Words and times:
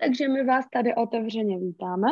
Takže 0.00 0.28
my 0.28 0.44
vás 0.44 0.64
tady 0.72 0.94
otevřeně 0.94 1.58
vítáme. 1.58 2.08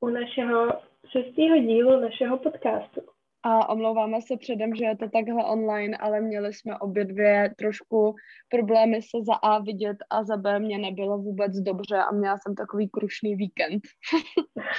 U 0.00 0.08
našeho 0.08 0.72
šestého 1.12 1.58
dílu 1.58 2.00
našeho 2.00 2.38
podcastu. 2.38 3.00
A 3.42 3.68
omlouváme 3.68 4.22
se 4.22 4.36
předem, 4.36 4.74
že 4.74 4.84
je 4.84 4.96
to 4.96 5.08
takhle 5.08 5.44
online, 5.44 5.96
ale 5.96 6.20
měli 6.20 6.52
jsme 6.52 6.78
obě 6.78 7.04
dvě 7.04 7.54
trošku 7.58 8.14
problémy 8.48 9.02
se 9.02 9.18
za 9.26 9.34
A 9.34 9.58
vidět 9.58 9.96
a 10.10 10.24
za 10.24 10.36
B 10.36 10.58
mě 10.58 10.78
nebylo 10.78 11.18
vůbec 11.18 11.52
dobře 11.52 11.96
a 11.96 12.12
měla 12.12 12.38
jsem 12.38 12.54
takový 12.54 12.88
krušný 12.88 13.36
víkend. 13.36 13.82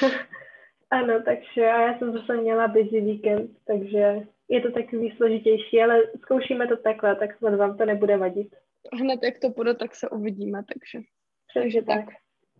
ano, 0.91 1.21
takže 1.25 1.71
a 1.71 1.81
já 1.81 1.99
jsem 1.99 2.13
zase 2.13 2.37
měla 2.37 2.67
busy 2.67 3.01
víkend, 3.01 3.51
takže 3.67 4.27
je 4.49 4.61
to 4.61 4.71
takový 4.71 5.13
složitější, 5.17 5.81
ale 5.81 6.01
zkoušíme 6.17 6.67
to 6.67 6.77
takhle, 6.77 7.15
tak 7.15 7.37
snad 7.37 7.55
vám 7.55 7.77
to 7.77 7.85
nebude 7.85 8.17
vadit. 8.17 8.55
Hned 8.93 9.23
jak 9.23 9.39
to 9.39 9.49
bude, 9.49 9.75
tak 9.75 9.95
se 9.95 10.09
uvidíme, 10.09 10.63
takže. 10.73 11.05
Takže 11.53 11.81
tak. 11.81 12.05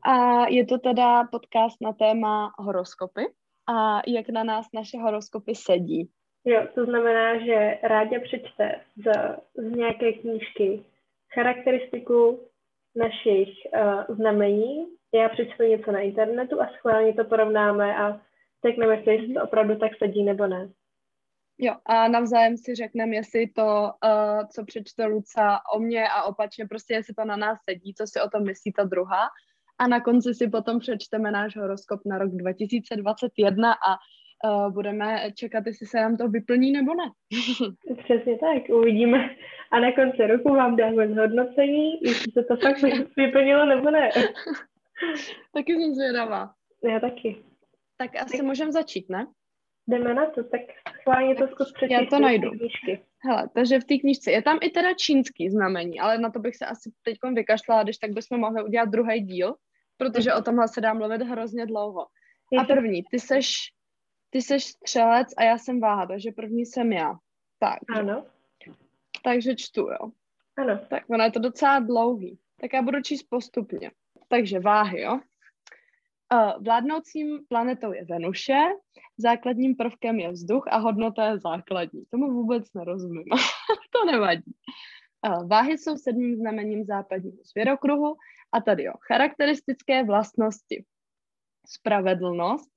A 0.03 0.47
je 0.47 0.65
to 0.65 0.77
teda 0.77 1.23
podcast 1.23 1.81
na 1.81 1.93
téma 1.93 2.53
horoskopy 2.57 3.21
a 3.69 4.01
jak 4.07 4.29
na 4.29 4.43
nás 4.43 4.65
naše 4.73 4.97
horoskopy 4.97 5.55
sedí. 5.55 6.09
Jo, 6.45 6.67
to 6.75 6.85
znamená, 6.85 7.45
že 7.45 7.77
Rádě 7.83 8.19
přečte 8.19 8.81
z, 8.95 9.11
z 9.55 9.71
nějaké 9.71 10.13
knížky 10.13 10.85
charakteristiku 11.33 12.47
našich 12.95 13.49
uh, 13.73 14.15
znamení, 14.15 14.85
já 15.13 15.29
přečtu 15.29 15.63
něco 15.63 15.91
na 15.91 15.99
internetu 15.99 16.61
a 16.61 16.67
schválně 16.67 17.13
to 17.13 17.23
porovnáme 17.23 17.97
a 17.97 18.21
řekneme 18.65 18.95
jestli 18.95 19.33
to 19.33 19.43
opravdu 19.43 19.75
tak 19.75 19.91
sedí 19.97 20.23
nebo 20.23 20.47
ne. 20.47 20.69
Jo, 21.57 21.75
a 21.85 22.07
navzájem 22.07 22.57
si 22.57 22.75
řekneme, 22.75 23.15
jestli 23.15 23.47
to, 23.47 23.91
uh, 24.03 24.47
co 24.55 24.65
přečte 24.65 25.05
Luca 25.05 25.59
o 25.75 25.79
mě 25.79 26.07
a 26.07 26.23
opačně, 26.23 26.67
prostě 26.67 26.93
jestli 26.93 27.13
to 27.13 27.25
na 27.25 27.35
nás 27.35 27.57
sedí, 27.69 27.93
co 27.93 28.03
si 28.07 28.21
o 28.21 28.29
tom 28.29 28.43
myslí 28.43 28.73
ta 28.73 28.83
druhá 28.83 29.27
a 29.81 29.87
na 29.87 30.01
konci 30.01 30.33
si 30.33 30.47
potom 30.47 30.79
přečteme 30.79 31.31
náš 31.31 31.57
horoskop 31.57 32.01
na 32.05 32.17
rok 32.17 32.31
2021 32.31 33.73
a 33.73 33.97
uh, 34.49 34.73
budeme 34.73 35.31
čekat, 35.35 35.63
jestli 35.65 35.87
se 35.87 35.97
nám 35.97 36.17
to 36.17 36.27
vyplní 36.27 36.71
nebo 36.71 36.93
ne. 36.93 37.11
Přesně 38.03 38.37
tak, 38.37 38.69
uvidíme. 38.69 39.29
A 39.71 39.79
na 39.79 39.91
konci 39.91 40.27
roku 40.27 40.53
vám 40.53 40.75
dáme 40.75 41.07
zhodnocení, 41.07 41.91
jestli 42.01 42.31
se 42.31 42.43
to 42.43 42.55
fakt 42.57 42.81
vyplnilo 43.17 43.65
nebo 43.65 43.91
ne. 43.91 44.09
taky 45.53 45.73
jsem 45.73 45.93
zvědavá. 45.93 46.53
Já 46.89 46.99
taky. 46.99 47.43
Tak 47.97 48.15
asi 48.15 48.37
tak. 48.37 48.45
můžeme 48.45 48.71
začít, 48.71 49.09
ne? 49.09 49.27
Jdeme 49.87 50.13
na 50.13 50.25
to, 50.25 50.43
tak 50.43 50.61
schválně 51.01 51.35
to 51.35 51.47
zkus 51.47 51.73
přečíst. 51.73 51.99
Já 51.99 52.05
to 52.05 52.19
najdu. 52.19 52.49
Knížky. 52.49 53.01
Hele, 53.23 53.49
takže 53.55 53.79
v 53.79 53.83
té 53.83 53.97
knižce 53.97 54.31
je 54.31 54.41
tam 54.41 54.59
i 54.61 54.69
teda 54.69 54.93
čínský 54.93 55.49
znamení, 55.49 55.99
ale 55.99 56.17
na 56.17 56.29
to 56.29 56.39
bych 56.39 56.55
se 56.55 56.65
asi 56.65 56.91
teď 57.03 57.17
vykašlala, 57.33 57.83
když 57.83 57.97
tak 57.97 58.11
bychom 58.11 58.39
mohli 58.39 58.63
udělat 58.63 58.89
druhý 58.89 59.19
díl, 59.19 59.55
protože 60.01 60.33
o 60.33 60.41
tomhle 60.41 60.67
se 60.67 60.81
dá 60.81 60.93
mluvit 60.93 61.21
hrozně 61.21 61.65
dlouho. 61.65 62.07
A 62.59 62.63
první, 62.63 63.03
ty 63.11 63.19
seš, 63.19 63.55
ty 64.29 64.41
seš 64.41 64.65
střelec 64.65 65.27
a 65.37 65.43
já 65.43 65.57
jsem 65.57 65.79
váha, 65.79 66.05
takže 66.05 66.31
první 66.31 66.65
jsem 66.65 66.93
já. 66.93 67.13
Tak. 67.59 67.79
Ano. 67.95 68.25
Takže 69.23 69.55
čtu, 69.55 69.81
jo. 69.81 70.11
Ano. 70.57 70.79
Tak 70.89 71.03
ono 71.09 71.23
je 71.23 71.31
to 71.31 71.39
docela 71.39 71.79
dlouhý. 71.79 72.39
Tak 72.61 72.73
já 72.73 72.81
budu 72.81 73.01
číst 73.01 73.23
postupně. 73.23 73.91
Takže 74.27 74.59
váhy, 74.59 75.01
jo. 75.01 75.19
Vládnoucím 76.65 77.39
planetou 77.47 77.93
je 77.93 78.05
Venuše, 78.05 78.59
základním 79.17 79.75
prvkem 79.75 80.19
je 80.19 80.31
vzduch 80.31 80.63
a 80.67 80.77
hodnota 80.77 81.25
je 81.25 81.39
základní. 81.39 82.03
Tomu 82.09 82.31
vůbec 82.31 82.73
nerozumím. 82.73 83.25
to 83.91 84.11
nevadí. 84.11 84.53
Váhy 85.47 85.77
jsou 85.77 85.97
sedmým 85.97 86.35
znamením 86.35 86.85
západního 86.85 87.37
zvěrokruhu 87.43 88.15
a 88.51 88.61
tady 88.61 88.83
jo, 88.83 88.93
charakteristické 89.07 90.03
vlastnosti. 90.03 90.85
Spravedlnost, 91.67 92.69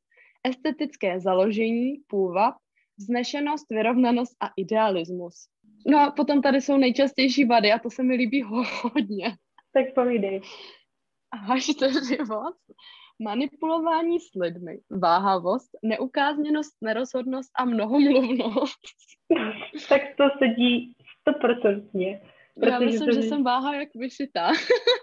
estetické 0.45 1.21
založení, 1.21 1.97
půvab, 2.07 2.55
vznešenost, 2.99 3.67
vyrovnanost 3.71 4.37
a 4.41 4.51
idealismus. 4.57 5.49
No 5.87 6.01
a 6.01 6.11
potom 6.11 6.43
tady 6.43 6.61
jsou 6.61 6.77
nejčastější 6.77 7.45
vady 7.45 7.73
a 7.73 7.79
to 7.79 7.91
se 7.91 8.03
mi 8.03 8.15
líbí 8.15 8.43
hodně. 8.83 9.37
Tak 9.73 9.95
povídej. 9.95 10.41
Až 11.51 11.67
to 11.67 11.87
život, 11.89 12.55
manipulování 13.23 14.21
s 14.21 14.35
lidmi, 14.41 14.79
váhavost, 14.91 15.71
neukázněnost, 15.83 16.77
nerozhodnost 16.83 17.51
a 17.59 17.65
mnohomluvnost. 17.65 18.81
tak 19.89 20.01
to 20.17 20.25
sedí 20.39 20.95
stoprocentně. 21.21 22.21
Já 22.63 22.79
myslím, 22.79 23.09
to, 23.09 23.15
že 23.15 23.23
jsem 23.23 23.45
váha 23.45 23.75
jak 23.75 23.89
vyšitá. 23.95 24.53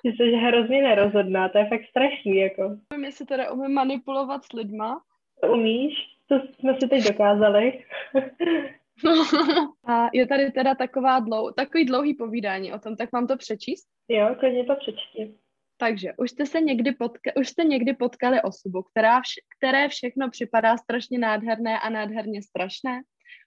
Že 0.06 0.12
jsi 0.12 0.32
hrozně 0.32 0.82
nerozhodná, 0.82 1.50
to 1.50 1.58
je 1.58 1.66
fakt 1.70 1.86
strašný, 1.90 2.38
jako. 2.38 2.78
Nevím, 2.94 3.06
jestli 3.06 3.26
teda 3.26 3.52
umím 3.52 3.74
manipulovat 3.74 4.44
s 4.46 4.54
lidma. 4.54 5.02
To 5.42 5.52
umíš, 5.54 5.94
to 6.28 6.36
jsme 6.60 6.74
si 6.80 6.88
teď 6.88 7.04
dokázali. 7.08 7.84
A 9.88 10.10
je 10.14 10.28
tady 10.28 10.52
teda 10.52 10.76
taková 10.76 11.20
dlou, 11.20 11.52
takový 11.52 11.86
dlouhý 11.86 12.14
povídání 12.14 12.74
o 12.74 12.80
tom, 12.80 12.96
tak 12.96 13.12
mám 13.12 13.28
to 13.28 13.38
přečíst? 13.38 13.88
Jo, 14.10 14.36
klidně 14.40 14.64
to 14.66 14.76
přečti. 14.76 15.34
Takže 15.78 16.14
už 16.18 16.32
jste 16.32 16.46
se 16.46 16.62
někdy, 16.62 16.92
potka- 16.92 17.32
už 17.40 17.48
jste 17.50 17.64
někdy 17.64 17.94
potkali 17.94 18.42
osobu, 18.42 18.82
která 18.84 19.20
vš- 19.22 19.44
které 19.58 19.90
všechno 19.90 20.30
připadá 20.30 20.78
strašně 20.78 21.20
nádherné 21.20 21.80
a 21.80 21.90
nádherně 21.90 22.42
strašné? 22.42 23.02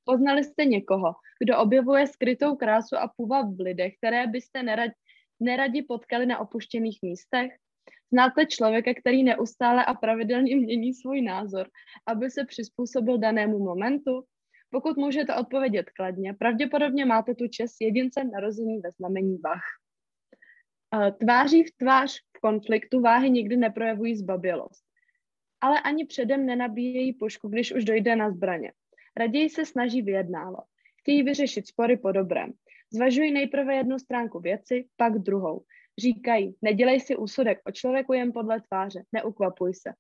Poznali 0.05 0.45
jste 0.45 0.65
někoho, 0.65 1.15
kdo 1.43 1.59
objevuje 1.59 2.07
skrytou 2.07 2.57
krásu 2.57 2.97
a 2.97 3.13
půvab 3.17 3.47
v 3.57 3.61
lidech, 3.61 3.95
které 3.97 4.27
byste 4.27 4.63
nerad, 4.63 4.91
neradi 5.41 5.83
potkali 5.83 6.27
na 6.27 6.39
opuštěných 6.39 6.99
místech? 7.03 7.53
Znáte 8.13 8.47
člověka, 8.47 8.95
který 9.01 9.23
neustále 9.23 9.85
a 9.85 9.95
pravidelně 9.95 10.57
mění 10.57 10.95
svůj 10.95 11.23
názor, 11.23 11.69
aby 12.07 12.31
se 12.31 12.45
přizpůsobil 12.45 13.19
danému 13.19 13.59
momentu? 13.59 14.25
Pokud 14.71 14.97
můžete 14.97 15.35
odpovědět 15.35 15.91
kladně, 15.91 16.35
pravděpodobně 16.35 17.05
máte 17.05 17.35
tu 17.35 17.49
čest 17.49 17.77
jedince 17.81 18.25
narození 18.25 18.79
ve 18.81 18.91
znamení 18.91 19.39
Vach. 19.39 19.65
Tváří 21.19 21.65
v 21.65 21.77
tvář 21.77 22.19
v 22.37 22.41
konfliktu 22.41 23.01
váhy 23.01 23.31
nikdy 23.31 23.57
neprojevují 23.57 24.17
zbabělost, 24.17 24.85
ale 25.61 25.81
ani 25.81 26.07
předem 26.07 26.47
nenabíjejí 26.47 27.13
pušku, 27.13 27.49
když 27.49 27.75
už 27.75 27.85
dojde 27.85 28.17
na 28.17 28.31
zbraně. 28.31 28.73
Raději 29.17 29.51
se 29.51 29.67
snaží 29.67 30.03
vyjednávat. 30.03 30.65
Chtějí 31.01 31.23
vyřešit 31.23 31.67
spory 31.67 31.97
po 31.97 32.13
dobrém. 32.13 32.53
Zvažují 32.93 33.33
nejprve 33.33 33.75
jednu 33.75 33.99
stránku 33.99 34.41
věci, 34.41 34.89
pak 34.97 35.19
druhou. 35.19 35.65
Říkají, 35.99 36.55
nedělej 36.63 37.01
si 37.01 37.17
úsudek 37.17 37.59
o 37.65 37.73
člověku 37.73 38.13
jen 38.13 38.33
podle 38.33 38.61
tváře, 38.61 39.03
neukvapuj 39.13 39.75
se. 39.75 39.91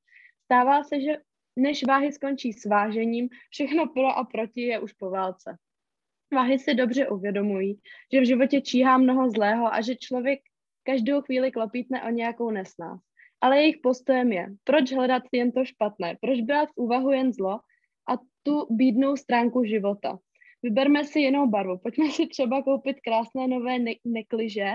Stává 0.44 0.84
se, 0.84 1.00
že 1.00 1.16
než 1.56 1.84
váhy 1.84 2.12
skončí 2.12 2.52
s 2.52 2.64
vážením, 2.64 3.28
všechno 3.50 3.86
pro 3.86 4.06
a 4.06 4.24
proti 4.24 4.60
je 4.60 4.80
už 4.80 4.92
po 4.92 5.10
válce. 5.10 5.56
Váhy 6.34 6.58
si 6.58 6.74
dobře 6.74 7.08
uvědomují, 7.08 7.80
že 8.12 8.20
v 8.20 8.26
životě 8.26 8.60
číhá 8.60 8.98
mnoho 8.98 9.30
zlého 9.30 9.74
a 9.74 9.80
že 9.80 9.96
člověk 9.96 10.40
každou 10.82 11.20
chvíli 11.22 11.52
klopítne 11.52 12.02
o 12.02 12.10
nějakou 12.10 12.50
nesnás. 12.50 13.00
Ale 13.40 13.58
jejich 13.58 13.76
postojem 13.82 14.32
je, 14.32 14.46
proč 14.64 14.92
hledat 14.92 15.22
jen 15.32 15.52
to 15.52 15.64
špatné, 15.64 16.16
proč 16.20 16.40
brát 16.40 16.68
v 16.68 16.76
úvahu 16.76 17.10
jen 17.10 17.32
zlo 17.32 17.60
a 18.08 18.18
tu 18.42 18.66
bídnou 18.70 19.16
stránku 19.16 19.64
života. 19.64 20.18
Vyberme 20.62 21.04
si 21.04 21.20
jinou 21.20 21.46
barvu, 21.46 21.78
pojďme 21.78 22.10
si 22.10 22.26
třeba 22.26 22.62
koupit 22.62 22.96
krásné 23.00 23.48
nové 23.48 23.78
ne- 23.78 23.94
nekliže, 24.04 24.70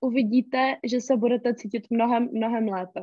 uvidíte, 0.00 0.76
že 0.84 1.00
se 1.00 1.16
budete 1.16 1.54
cítit 1.54 1.90
mnohem, 1.90 2.28
mnohem 2.32 2.68
lépe. 2.68 3.00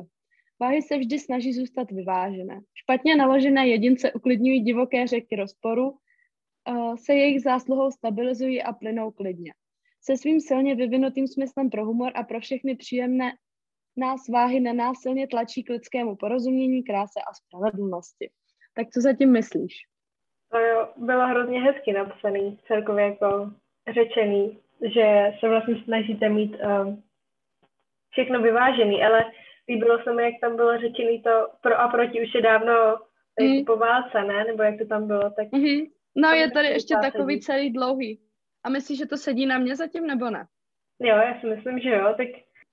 Váhy 0.60 0.82
se 0.82 0.98
vždy 0.98 1.18
snaží 1.18 1.52
zůstat 1.52 1.90
vyvážené. 1.90 2.60
Špatně 2.74 3.16
naložené 3.16 3.68
jedince 3.68 4.12
uklidňují 4.12 4.60
divoké 4.60 5.06
řeky 5.06 5.36
rozporu, 5.36 5.90
uh, 5.90 6.96
se 6.96 7.14
jejich 7.14 7.42
zásluhou 7.42 7.90
stabilizují 7.90 8.62
a 8.62 8.72
plynou 8.72 9.10
klidně. 9.10 9.52
Se 10.02 10.16
svým 10.16 10.40
silně 10.40 10.74
vyvinutým 10.74 11.28
smyslem 11.28 11.70
pro 11.70 11.84
humor 11.84 12.12
a 12.14 12.22
pro 12.22 12.40
všechny 12.40 12.76
příjemné 12.76 13.32
nás 13.96 14.28
váhy 14.28 14.60
nenásilně 14.60 15.26
tlačí 15.26 15.64
k 15.64 15.70
lidskému 15.70 16.16
porozumění, 16.16 16.82
kráse 16.82 17.20
a 17.20 17.34
spravedlnosti. 17.34 18.30
Tak 18.78 18.88
co 18.88 19.00
zatím 19.00 19.32
myslíš? 19.32 19.74
To 20.52 20.58
jo, 20.58 20.88
bylo 20.96 21.26
hrozně 21.26 21.60
hezky 21.60 21.92
napsaný, 21.92 22.58
celkově 22.66 23.04
jako 23.04 23.50
řečený, 23.94 24.58
že 24.94 25.32
se 25.40 25.48
vlastně 25.48 25.74
snažíte 25.84 26.28
mít 26.28 26.56
um, 26.56 27.02
všechno 28.10 28.42
vyvážený, 28.42 29.04
ale 29.04 29.24
líbilo 29.68 30.02
se 30.02 30.12
mi, 30.12 30.22
jak 30.22 30.34
tam 30.40 30.56
bylo 30.56 30.78
řečený 30.78 31.22
to 31.22 31.48
pro 31.60 31.80
a 31.80 31.88
proti 31.88 32.22
už 32.22 32.34
je 32.34 32.42
dávno 32.42 32.96
mm. 33.40 33.64
po 33.64 33.76
válce, 33.76 34.24
ne? 34.24 34.44
Nebo 34.44 34.62
jak 34.62 34.78
to 34.78 34.86
tam 34.86 35.06
bylo, 35.06 35.30
tak... 35.30 35.48
Mm-hmm. 35.48 35.90
No 36.16 36.28
je 36.28 36.50
tady 36.50 36.68
ještě 36.68 36.94
takový 37.02 37.40
celý 37.40 37.72
dlouhý. 37.72 38.20
A 38.64 38.68
myslíš, 38.70 38.98
že 38.98 39.06
to 39.06 39.16
sedí 39.16 39.46
na 39.46 39.58
mě 39.58 39.76
zatím, 39.76 40.06
nebo 40.06 40.30
ne? 40.30 40.46
Jo, 41.00 41.16
já 41.16 41.40
si 41.40 41.46
myslím, 41.46 41.78
že 41.78 41.90
jo, 41.90 42.14
tak... 42.16 42.28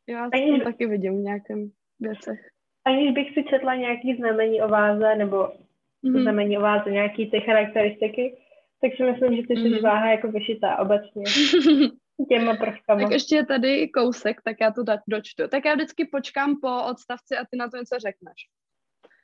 Já 0.10 0.30
aniž... 0.34 0.60
to 0.60 0.64
taky 0.64 0.86
vidím 0.86 1.18
v 1.18 1.24
nějakém 1.24 1.72
věcech. 2.00 2.40
Aniž 2.86 3.14
bych 3.14 3.34
si 3.34 3.44
četla 3.44 3.76
nějaký 3.76 4.16
znamení 4.16 4.62
o 4.62 4.68
váze, 4.68 5.16
nebo 5.16 5.65
mm-hmm. 6.06 6.62
váze, 6.62 6.92
nějaký 6.92 7.32
ty 7.32 7.40
charakteristiky, 7.42 8.38
tak 8.82 8.92
si 8.98 9.04
myslím, 9.04 9.36
že 9.36 9.48
ty 9.48 9.56
jsi 9.56 9.62
mm-hmm. 9.62 9.82
váha 9.82 10.12
jako 10.12 10.28
vyšitá 10.32 10.80
obecně. 10.80 11.24
těma 12.30 12.56
prvkama. 12.56 13.02
Tak 13.02 13.12
ještě 13.12 13.36
je 13.36 13.46
tady 13.46 13.90
kousek, 13.90 14.42
tak 14.42 14.58
já 14.62 14.72
to 14.72 14.82
da- 14.82 15.02
dočtu. 15.08 15.48
Tak 15.48 15.66
já 15.66 15.74
vždycky 15.76 16.06
počkám 16.06 16.60
po 16.62 16.84
odstavci 16.84 17.38
a 17.38 17.46
ty 17.52 17.58
na 17.58 17.70
to 17.70 17.78
něco 17.78 18.00
řekneš. 18.00 18.36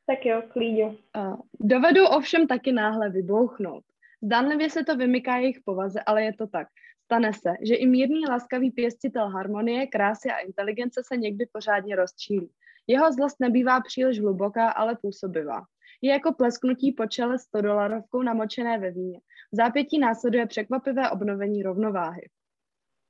Tak 0.08 0.26
jo, 0.26 0.42
klíďo. 0.52 0.88
Uh, 1.18 1.36
dovedu 1.60 2.06
ovšem 2.06 2.48
taky 2.48 2.72
náhle 2.72 3.10
vybouchnout. 3.10 3.84
Zdánlivě 4.24 4.70
se 4.70 4.84
to 4.84 4.96
vymyká 4.96 5.38
jejich 5.38 5.60
povaze, 5.66 6.00
ale 6.06 6.24
je 6.24 6.34
to 6.34 6.48
tak. 6.48 6.68
Stane 7.06 7.34
se, 7.34 7.50
že 7.68 7.76
i 7.76 7.86
mírný 7.88 8.26
laskavý 8.30 8.72
pěstitel 8.72 9.30
harmonie, 9.30 9.88
krásy 9.88 10.30
a 10.30 10.38
inteligence 10.38 11.02
se 11.04 11.18
někdy 11.18 11.46
pořádně 11.52 11.96
rozčílí. 11.96 12.50
Jeho 12.88 13.12
zlost 13.12 13.40
nebývá 13.40 13.82
příliš 13.82 14.20
hluboká, 14.20 14.70
ale 14.70 14.98
působivá. 15.02 15.62
Je 16.02 16.12
jako 16.12 16.34
plesknutí 16.34 16.92
po 16.92 17.06
čele 17.06 17.40
100 17.40 17.62
dolarovkou 17.62 18.22
namočené 18.22 18.78
ve 18.78 18.92
víně. 18.92 19.20
V 19.52 19.56
zápětí 19.56 20.00
následuje 20.00 20.46
překvapivé 20.46 21.10
obnovení 21.10 21.64
rovnováhy. 21.64 22.30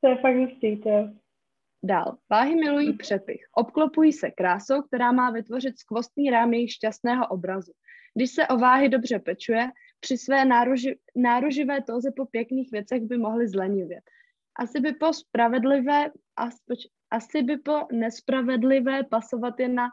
To 0.01 0.09
je 0.09 0.17
fakt 0.17 0.35
hustý, 0.35 0.77
to 0.77 0.89
je. 0.89 1.13
Dál. 1.83 2.17
Váhy 2.29 2.55
milují 2.55 2.97
přepich. 2.97 3.41
Obklopují 3.55 4.13
se 4.13 4.31
krásou, 4.31 4.81
která 4.81 5.11
má 5.11 5.31
vytvořit 5.31 5.79
skvostný 5.79 6.29
rám 6.29 6.53
jejich 6.53 6.71
šťastného 6.71 7.27
obrazu. 7.27 7.71
Když 8.15 8.31
se 8.31 8.47
o 8.47 8.57
váhy 8.57 8.89
dobře 8.89 9.19
pečuje, 9.19 9.71
při 9.99 10.17
své 10.17 10.45
náruži, 10.45 10.99
náruživé 11.15 11.81
toze 11.81 12.11
po 12.15 12.25
pěkných 12.25 12.71
věcech 12.71 13.01
by 13.01 13.17
mohly 13.17 13.47
zlenivět. 13.47 14.03
Asi 14.59 14.79
by 14.79 14.93
po 14.93 15.13
spravedlivé, 15.13 16.11
aspoč, 16.35 16.79
asi 17.11 17.43
by 17.43 17.57
po 17.57 17.87
nespravedlivé 17.91 19.03
pasovat 19.03 19.59
je 19.59 19.67
na 19.67 19.89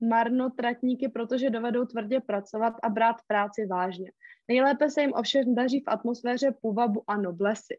marnotratníky, 0.00 1.08
protože 1.08 1.50
dovedou 1.50 1.84
tvrdě 1.84 2.20
pracovat 2.20 2.74
a 2.82 2.88
brát 2.88 3.16
práci 3.26 3.66
vážně. 3.66 4.10
Nejlépe 4.48 4.90
se 4.90 5.00
jim 5.00 5.12
ovšem 5.14 5.54
daří 5.54 5.80
v 5.80 5.88
atmosféře 5.88 6.54
půvabu 6.62 7.02
a 7.06 7.16
noblesy. 7.16 7.78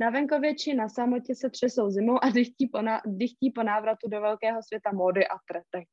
Na 0.00 0.10
venkově 0.10 0.54
či 0.54 0.74
na 0.74 0.88
samotě 0.88 1.34
se 1.34 1.50
třesou 1.50 1.90
zimou 1.90 2.24
a 2.24 2.30
dychtí 2.30 2.68
po, 2.68 2.82
na, 2.82 3.00
dychtí 3.06 3.50
po 3.50 3.62
návratu 3.62 4.08
do 4.08 4.20
velkého 4.20 4.62
světa 4.62 4.90
módy 4.92 5.26
a 5.28 5.34
tretek. 5.48 5.88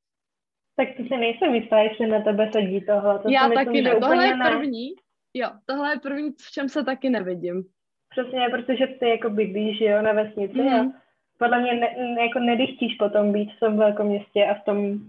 Tak 0.75 0.87
to 0.97 1.03
si 1.03 1.17
nejsem 1.17 1.55
jistá, 1.55 1.79
jestli 1.79 2.07
na 2.07 2.21
tebe 2.21 2.49
sedí 2.51 2.81
tohle. 2.85 3.19
To 3.19 3.29
Já 3.29 3.47
si 3.49 3.53
taky 3.55 3.69
myslím, 3.69 3.83
ne. 3.83 3.99
Tohle 3.99 4.25
je 4.27 4.33
úplně 4.33 4.43
ne. 4.43 4.57
první. 4.57 4.89
Jo, 5.33 5.49
tohle 5.65 5.91
je 5.93 5.99
první, 5.99 6.29
v 6.31 6.51
čem 6.51 6.69
se 6.69 6.83
taky 6.83 7.09
nevidím. 7.09 7.63
Přesně, 8.09 8.47
protože 8.51 8.87
ty 8.87 9.09
jako 9.09 9.29
bydlíš, 9.29 9.81
jo, 9.81 10.01
na 10.01 10.13
vesnici 10.13 10.57
Mhm. 10.61 10.73
a 10.73 11.01
podle 11.39 11.61
mě 11.61 11.73
ne, 11.73 11.95
ne, 12.15 12.21
jako 12.21 12.39
nedychtíš 12.39 12.95
potom 12.95 13.33
být 13.33 13.49
v 13.55 13.59
tom 13.59 13.77
velkom 13.77 14.07
městě 14.07 14.45
a 14.45 14.53
v 14.53 14.63
tom 14.65 14.99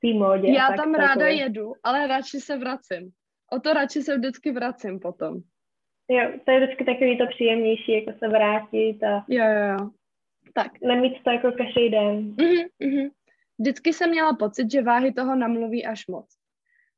té 0.00 0.18
módě. 0.18 0.52
Já 0.52 0.66
tak 0.68 0.76
tam 0.76 0.94
ráda 0.94 1.14
celkově. 1.14 1.34
jedu, 1.34 1.72
ale 1.82 2.06
radši 2.06 2.40
se 2.40 2.58
vracím. 2.58 3.10
O 3.52 3.60
to 3.60 3.72
radši 3.72 4.02
se 4.02 4.16
vždycky 4.16 4.52
vracím 4.52 5.00
potom. 5.00 5.36
Jo, 6.08 6.30
to 6.44 6.50
je 6.50 6.60
vždycky 6.60 6.84
takový 6.84 7.18
to 7.18 7.26
příjemnější, 7.26 7.92
jako 7.92 8.18
se 8.18 8.28
vrátit 8.28 9.02
a 9.02 9.24
Jo, 9.28 9.44
jo, 9.44 9.78
jo. 9.78 9.90
Tak. 10.54 10.80
nemít 10.80 11.22
to 11.24 11.30
jako 11.30 11.52
každý 11.52 11.90
den. 11.90 12.16
Mhm, 12.16 12.90
mhm. 12.90 13.08
Vždycky 13.58 13.92
jsem 13.92 14.10
měla 14.10 14.34
pocit, 14.34 14.70
že 14.72 14.82
váhy 14.82 15.12
toho 15.12 15.36
namluví 15.36 15.86
až 15.86 16.06
moc. 16.06 16.26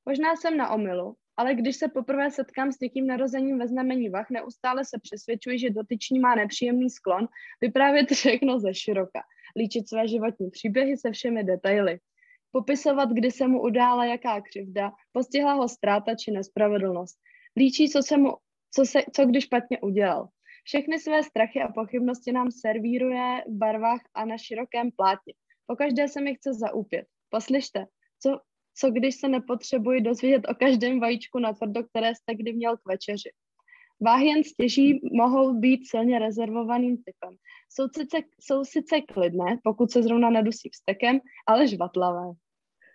Možná 0.07 0.37
jsem 0.37 0.57
na 0.57 0.71
omylu, 0.71 1.15
ale 1.37 1.55
když 1.55 1.77
se 1.77 1.89
poprvé 1.89 2.31
setkám 2.31 2.73
s 2.73 2.81
někým 2.81 3.07
narozením 3.07 3.59
ve 3.59 3.69
znamení 3.69 4.09
vah, 4.09 4.31
neustále 4.31 4.85
se 4.85 4.99
přesvědčuji, 5.03 5.59
že 5.59 5.71
dotyčný 5.71 6.21
má 6.21 6.35
nepříjemný 6.35 6.91
sklon 6.91 7.29
vyprávět 7.61 8.11
všechno 8.11 8.59
ze 8.59 8.75
široka, 8.75 9.21
líčit 9.57 9.89
své 9.89 10.09
životní 10.09 10.51
příběhy 10.51 10.97
se 10.97 11.11
všemi 11.11 11.45
detaily, 11.45 11.99
popisovat, 12.53 13.09
kdy 13.13 13.31
se 13.31 13.49
mu 13.49 13.63
udála 13.63 14.05
jaká 14.05 14.41
křivda, 14.41 14.93
postihla 15.13 15.53
ho 15.53 15.69
ztráta 15.69 16.15
či 16.15 16.31
nespravedlnost, 16.31 17.19
líčí, 17.57 17.89
co, 17.89 18.03
se 18.03 18.17
mu, 18.17 18.33
co, 18.75 18.85
se, 18.85 19.03
co 19.15 19.27
kdy 19.27 19.41
špatně 19.41 19.81
udělal. 19.81 20.29
Všechny 20.65 20.99
své 20.99 21.23
strachy 21.23 21.63
a 21.63 21.73
pochybnosti 21.73 22.33
nám 22.33 22.51
servíruje 22.51 23.45
v 23.49 23.59
barvách 23.59 24.01
a 24.15 24.25
na 24.25 24.39
širokém 24.39 24.91
plátně. 24.97 25.35
Pokaždé 25.67 26.09
se 26.09 26.21
mi 26.21 26.35
chce 26.35 26.55
zaúpět. 26.55 27.07
Poslyšte, 27.31 27.87
co, 28.23 28.41
co 28.75 28.91
když 28.91 29.15
se 29.15 29.29
nepotřebuji 29.29 30.01
dozvědět 30.01 30.49
o 30.49 30.55
každém 30.55 31.01
vajíčku 31.01 31.39
na 31.39 31.53
tvrdo, 31.53 31.85
které 31.85 32.15
jste 32.15 32.35
kdy 32.35 32.53
měl 32.53 32.77
k 32.77 32.89
večeři. 32.89 33.31
Váhy 34.05 34.27
jen 34.27 34.45
stěží 34.45 35.01
mohou 35.13 35.61
být 35.61 35.81
silně 35.87 36.19
rezervovaným 36.19 36.97
typem. 36.97 37.37
Jsou 37.71 37.89
sice, 37.97 38.17
jsou 38.41 38.65
sice 38.65 39.01
klidné, 39.01 39.59
pokud 39.65 39.91
se 39.91 40.03
zrovna 40.03 40.31
nedusí 40.31 40.69
vstekem, 40.69 41.21
ale 41.47 41.69
žvatlavé. 41.69 42.33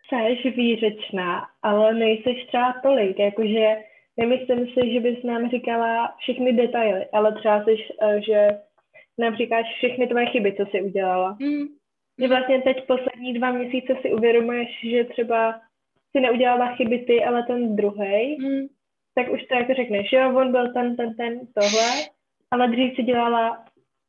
Seš 0.10 0.56
výřečná, 0.56 1.46
ale 1.62 1.94
nejseš 1.94 2.46
třeba 2.48 2.74
tolik, 2.84 3.20
jakože 3.20 3.78
nemyslím 4.18 4.68
si, 4.68 4.94
že 4.94 5.00
bys 5.00 5.24
nám 5.24 5.50
říkala 5.50 6.16
všechny 6.18 6.54
detaily, 6.54 7.06
ale 7.14 7.36
třeba 7.36 7.64
seš, 7.64 7.92
eh, 8.02 8.22
že 8.22 8.48
nám 9.18 9.36
říkáš 9.36 9.66
všechny 9.78 10.08
tvoje 10.08 10.26
chyby, 10.26 10.56
co 10.58 10.66
jsi 10.66 10.82
udělala. 10.82 11.38
Mm. 11.40 11.68
Že 12.22 12.28
vlastně 12.28 12.62
teď 12.62 12.88
poslední 12.88 13.34
dva 13.34 13.52
měsíce 13.52 13.96
si 14.02 14.14
uvědomuješ, 14.14 14.68
že 14.92 15.04
třeba 15.04 15.62
si 16.12 16.22
neudělala 16.22 16.76
chyby 16.76 17.00
ty, 17.00 17.24
ale 17.24 17.44
ten 17.44 17.76
druhý, 17.76 18.38
Mm. 18.40 18.68
Tak 19.18 19.30
už 19.34 19.44
to 19.44 19.56
jako 19.56 19.74
řekneš, 19.74 20.12
jo, 20.12 20.36
on 20.36 20.52
byl 20.52 20.74
ten, 20.74 20.96
ten, 20.96 21.16
ten, 21.16 21.40
tohle, 21.40 21.90
ale 22.52 22.68
dřív 22.68 22.96
si 22.96 23.04
dělala, 23.04 23.66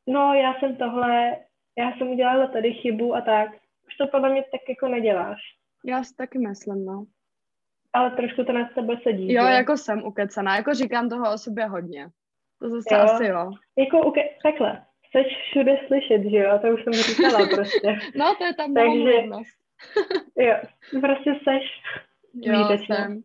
no 0.07 0.33
já 0.33 0.53
jsem 0.59 0.75
tohle, 0.75 1.37
já 1.77 1.97
jsem 1.97 2.07
udělala 2.07 2.47
tady 2.47 2.73
chybu 2.73 3.15
a 3.15 3.21
tak. 3.21 3.49
Už 3.87 3.95
to 3.97 4.07
podle 4.07 4.29
mě 4.29 4.43
tak 4.51 4.61
jako 4.69 4.87
neděláš. 4.87 5.39
Já 5.85 6.03
si 6.03 6.15
taky 6.15 6.37
myslím, 6.37 6.85
no. 6.85 7.05
Ale 7.93 8.11
trošku 8.11 8.43
to 8.43 8.51
na 8.53 8.69
tebe 8.75 8.97
sedí. 9.03 9.33
Jo, 9.33 9.43
že? 9.47 9.53
jako 9.53 9.77
jsem 9.77 10.03
ukecaná, 10.03 10.55
jako 10.55 10.73
říkám 10.73 11.09
toho 11.09 11.33
o 11.33 11.37
sobě 11.37 11.65
hodně. 11.65 12.07
To 12.61 12.69
zase 12.69 12.95
Jo. 12.95 13.01
asi 13.01 13.25
jo. 13.25 13.51
Jako 13.77 13.97
uke- 14.01 14.29
takhle, 14.43 14.85
jsi 15.11 15.23
všude 15.23 15.79
slyšet, 15.87 16.21
že 16.31 16.37
jo, 16.37 16.59
to 16.61 16.67
už 16.67 16.83
jsem 16.83 16.93
říkala 16.93 17.47
prostě. 17.55 17.99
No, 18.15 18.35
to 18.35 18.43
je 18.43 18.53
ta 18.53 18.63
Takže-. 18.73 19.25
Jo, 20.37 20.55
prostě 21.01 21.31
seš 21.43 21.81
Jo, 22.33 22.77
jsem. 22.77 23.23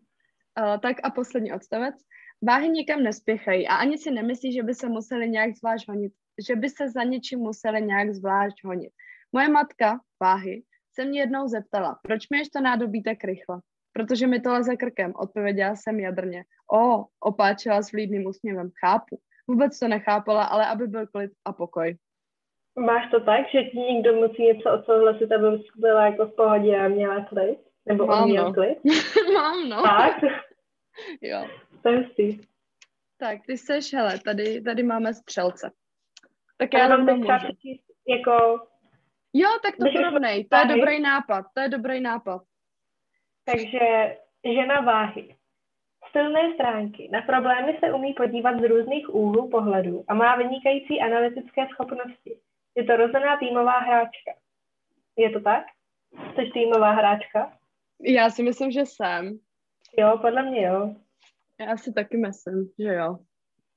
Uh, 0.61 0.81
tak 0.81 0.97
a 1.03 1.11
poslední 1.11 1.53
odstavec. 1.53 1.95
Váhy 2.43 2.69
nikam 2.69 3.03
nespěchají 3.03 3.69
a 3.69 3.75
ani 3.75 3.99
si 3.99 4.11
nemyslí, 4.11 4.53
že 4.53 4.63
by 4.63 4.75
se 4.75 4.89
museli 4.89 5.29
nějak 5.29 5.57
zvlášť 5.57 5.89
honit, 5.89 6.13
že 6.47 6.57
by 6.57 6.71
se 6.71 6.91
za 6.91 7.03
něčím 7.03 7.39
museli 7.39 7.83
nějak 7.83 8.15
zvlášť 8.15 8.65
honit. 8.65 8.93
Moje 9.33 9.49
matka, 9.49 10.01
Váhy, 10.23 10.63
se 10.95 11.05
mě 11.05 11.21
jednou 11.21 11.49
zeptala, 11.49 11.99
proč 12.03 12.29
mi 12.31 12.43
to 12.53 12.61
nádobí 12.61 13.03
tak 13.03 13.25
rychle? 13.25 13.61
Protože 13.93 14.27
mi 14.27 14.41
to 14.41 14.53
leze 14.53 14.77
krkem, 14.77 15.13
odpověděla 15.17 15.77
jsem 15.77 16.01
jadrně. 16.01 16.45
O, 16.73 17.05
opáčela 17.21 17.83
s 17.83 17.93
vlídným 17.93 18.27
úsměvem, 18.27 18.71
chápu. 18.85 19.19
Vůbec 19.49 19.79
to 19.79 19.89
nechápala, 19.89 20.45
ale 20.45 20.67
aby 20.67 20.87
byl 20.87 21.07
klid 21.07 21.31
a 21.45 21.53
pokoj. 21.53 21.97
Máš 22.79 23.11
to 23.11 23.21
tak, 23.21 23.41
že 23.53 23.63
ti 23.63 23.79
někdo 23.79 24.15
musí 24.15 24.43
něco 24.43 24.73
odsouhlasit, 24.73 25.33
aby 25.33 25.63
byla 25.77 26.07
jako 26.07 26.27
v 26.27 26.37
pohodě 26.37 26.77
a 26.77 26.89
měla 26.89 27.25
klid? 27.25 27.59
Nebo 27.87 28.05
on 28.05 28.11
Mám, 28.11 28.29
měl 28.29 28.45
no. 28.45 28.53
klid? 28.55 28.79
Mám, 29.35 29.69
no. 29.69 29.83
Tak, 29.83 30.17
Jo. 31.23 31.49
to 31.83 31.89
je 31.89 31.99
hustý. 31.99 32.39
Tak, 33.19 33.39
ty 33.47 33.59
seš, 33.59 33.93
hele, 33.95 34.19
tady, 34.19 34.63
tady 34.63 34.83
máme 34.83 35.15
střelce. 35.15 35.73
Tak 36.57 36.73
Já 36.75 36.79
já 36.81 36.89
mám 36.89 36.99
rovnou 36.99 37.15
teď 37.15 37.23
třeba 37.23 37.39
můžu. 37.39 37.47
přečíst 37.47 37.85
jako, 38.09 38.67
Jo, 39.33 39.49
tak 39.63 39.77
to 39.77 39.85
Můžeš 39.85 39.97
porovnej, 39.97 40.45
to 40.45 40.57
je 40.57 40.65
dobrý 40.65 41.01
nápad, 41.01 41.45
to 41.55 41.61
je 41.61 41.69
dobrý 41.69 42.01
nápad. 42.01 42.43
takže 43.45 44.17
žena 44.55 44.81
váhy. 44.81 45.37
Silné 46.13 46.55
stránky. 46.55 47.09
Na 47.13 47.23
problémy 47.23 47.79
se 47.81 47.93
umí 47.93 48.15
podívat 48.15 48.61
z 48.61 48.69
různých 48.69 49.15
úhlů 49.15 49.51
pohledu 49.51 50.05
a 50.09 50.15
má 50.15 50.37
vynikající 50.37 51.01
analytické 51.01 51.67
schopnosti. 51.73 52.39
Je 52.75 52.85
to 52.85 52.97
rozená 52.97 53.37
týmová 53.39 53.79
hráčka. 53.79 54.31
Je 55.17 55.31
to 55.31 55.41
tak? 55.41 55.65
Jsi 56.35 56.51
týmová 56.53 56.91
hráčka? 56.91 57.59
Já 58.03 58.31
si 58.31 58.43
myslím, 58.43 58.71
že 58.71 58.81
jsem. 58.81 59.39
Jo, 59.99 60.19
podle 60.21 60.43
mě 60.43 60.67
jo. 60.67 60.95
Já 61.61 61.77
si 61.77 61.93
taky 61.93 62.17
myslím, 62.17 62.71
že 62.79 62.95
jo. 62.95 63.19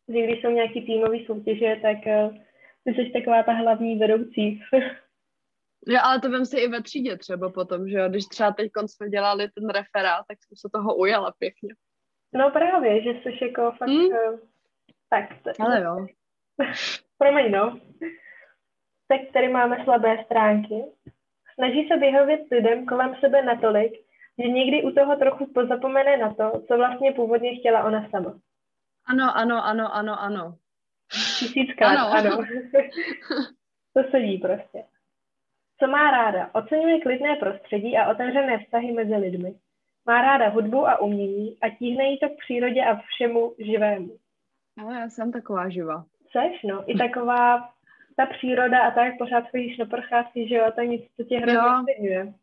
Že 0.07 0.23
když 0.23 0.41
jsou 0.41 0.49
nějaký 0.49 0.85
týmový 0.85 1.25
soutěže, 1.25 1.79
tak 1.81 1.97
uh, 2.05 2.37
ty 2.83 2.93
jsi 2.93 3.09
taková 3.09 3.43
ta 3.43 3.51
hlavní 3.51 3.99
vedoucí. 3.99 4.61
Jo, 5.89 5.99
ale 6.03 6.21
to 6.21 6.29
vem 6.29 6.45
si 6.45 6.59
i 6.59 6.67
ve 6.67 6.81
třídě 6.81 7.17
třeba 7.17 7.49
potom, 7.49 7.89
že 7.89 7.97
jo. 7.97 8.09
Když 8.09 8.25
třeba 8.25 8.51
teď 8.51 8.71
jsme 8.85 9.09
dělali 9.09 9.47
ten 9.51 9.69
referát, 9.69 10.25
tak 10.27 10.37
jsem 10.43 10.57
se 10.57 10.69
toho 10.73 10.95
ujala 10.95 11.33
pěkně. 11.39 11.69
no 12.33 12.51
právě, 12.51 13.03
že 13.03 13.09
jsi 13.09 13.45
jako 13.45 13.71
fakt... 13.77 13.89
Hmm. 13.89 14.05
Uh, 14.05 14.39
tak, 15.09 15.29
to, 15.43 15.63
Ale 15.63 15.83
jo. 15.83 16.07
promiň 17.17 17.51
no. 17.51 17.79
Tak 19.07 19.21
tady 19.33 19.47
máme 19.47 19.83
slabé 19.83 20.23
stránky. 20.25 20.83
Snaží 21.53 21.87
se 21.87 21.97
vyhovět 21.97 22.41
lidem 22.51 22.85
kolem 22.85 23.15
sebe 23.19 23.41
natolik, 23.41 23.93
že 24.39 24.47
někdy 24.49 24.83
u 24.83 24.91
toho 24.91 25.15
trochu 25.15 25.45
pozapomene 25.53 26.17
na 26.17 26.33
to, 26.33 26.63
co 26.67 26.77
vlastně 26.77 27.11
původně 27.11 27.55
chtěla 27.59 27.83
ona 27.83 28.09
sama. 28.09 28.39
Ano, 29.05 29.37
ano, 29.37 29.65
ano, 29.65 29.95
ano, 29.95 30.21
ano. 30.21 30.55
Tisíckrát, 31.39 31.97
Ano. 31.97 32.13
ano. 32.13 32.37
to 33.93 34.03
sedí 34.11 34.37
prostě. 34.37 34.83
Co 35.79 35.87
má 35.87 36.11
ráda? 36.11 36.49
Oceňuje 36.53 37.01
klidné 37.01 37.35
prostředí 37.35 37.97
a 37.97 38.11
otevřené 38.11 38.59
vztahy 38.59 38.91
mezi 38.91 39.15
lidmi. 39.15 39.55
Má 40.05 40.21
ráda 40.21 40.49
hudbu 40.49 40.87
a 40.87 40.99
umění 41.01 41.57
a 41.61 41.69
tíhne 41.69 42.03
jí 42.03 42.19
to 42.19 42.29
k 42.29 42.37
přírodě 42.37 42.85
a 42.85 42.95
všemu 42.95 43.55
živému. 43.59 44.17
Ale 44.81 44.95
já 44.99 45.09
jsem 45.09 45.31
taková 45.31 45.69
živá. 45.69 46.05
Seš, 46.31 46.63
no, 46.63 46.91
i 46.91 46.95
taková 46.97 47.69
ta 48.15 48.25
příroda 48.25 48.79
a 48.79 48.91
tak 48.91 49.17
pořád 49.17 49.49
chodíš 49.49 49.77
na 49.77 49.85
procházky, 49.85 50.47
že 50.47 50.55
jo, 50.55 50.65
a 50.65 50.71
to 50.71 50.81
je 50.81 50.87
nic, 50.87 51.11
co 51.15 51.23
tě 51.23 51.37
hrozně. 51.39 52.33